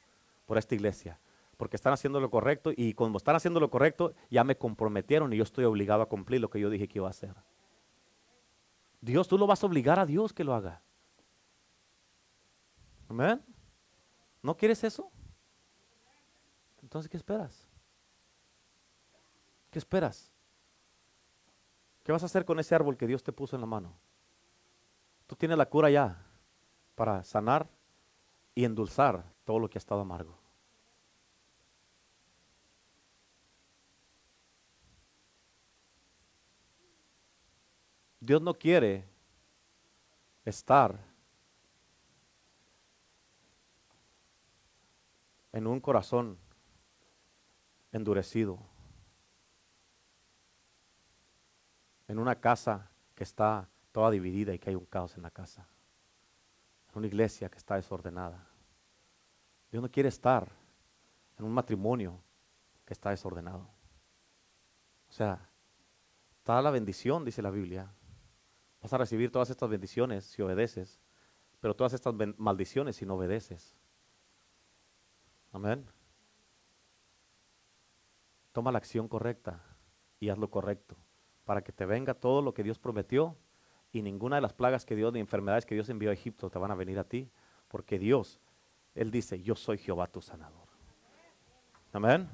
[0.46, 1.20] por esta iglesia,
[1.58, 5.38] porque están haciendo lo correcto y como están haciendo lo correcto, ya me comprometieron y
[5.38, 7.34] yo estoy obligado a cumplir lo que yo dije que iba a hacer.
[9.02, 10.82] Dios, tú lo vas a obligar a Dios que lo haga.
[13.08, 13.42] Amén.
[14.42, 15.12] ¿No quieres eso?
[16.82, 17.68] Entonces, ¿qué esperas?
[19.72, 20.32] ¿Qué esperas?
[22.06, 23.98] ¿Qué vas a hacer con ese árbol que Dios te puso en la mano?
[25.26, 26.24] Tú tienes la cura ya
[26.94, 27.68] para sanar
[28.54, 30.38] y endulzar todo lo que ha estado amargo.
[38.20, 39.10] Dios no quiere
[40.46, 41.00] estar
[45.54, 46.38] en un corazón
[47.92, 48.60] endurecido,
[52.08, 55.68] en una casa que está toda dividida y que hay un caos en la casa,
[56.90, 58.48] en una iglesia que está desordenada.
[59.72, 60.52] Dios no quiere estar
[61.38, 62.20] en un matrimonio
[62.86, 63.68] que está desordenado.
[65.10, 65.50] O sea,
[66.38, 67.92] está la bendición, dice la Biblia.
[68.82, 71.00] Vas a recibir todas estas bendiciones si obedeces,
[71.60, 73.76] pero todas estas maldiciones si no obedeces.
[75.52, 75.86] Amén.
[78.52, 79.64] Toma la acción correcta
[80.20, 80.96] y haz lo correcto
[81.46, 83.38] para que te venga todo lo que Dios prometió
[83.92, 86.60] y ninguna de las plagas que Dios, ni enfermedades que Dios envió a Egipto te
[86.60, 87.30] van a venir a ti,
[87.70, 88.42] porque Dios
[88.96, 90.68] él dice, yo soy Jehová tu sanador.
[91.92, 92.30] Amén.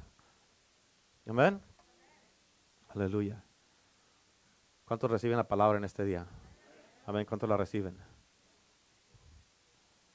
[1.28, 1.60] Amén.
[2.90, 3.44] Aleluya.
[4.86, 6.28] ¿Cuántos reciben la palabra en este día?
[7.06, 7.26] Amén.
[7.26, 7.98] ¿Cuántos la reciben?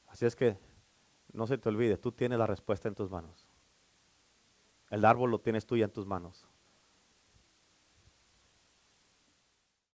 [0.07, 0.57] Así es que
[1.33, 3.49] no se te olvide, tú tienes la respuesta en tus manos.
[4.89, 6.47] El árbol lo tienes tú ya en tus manos.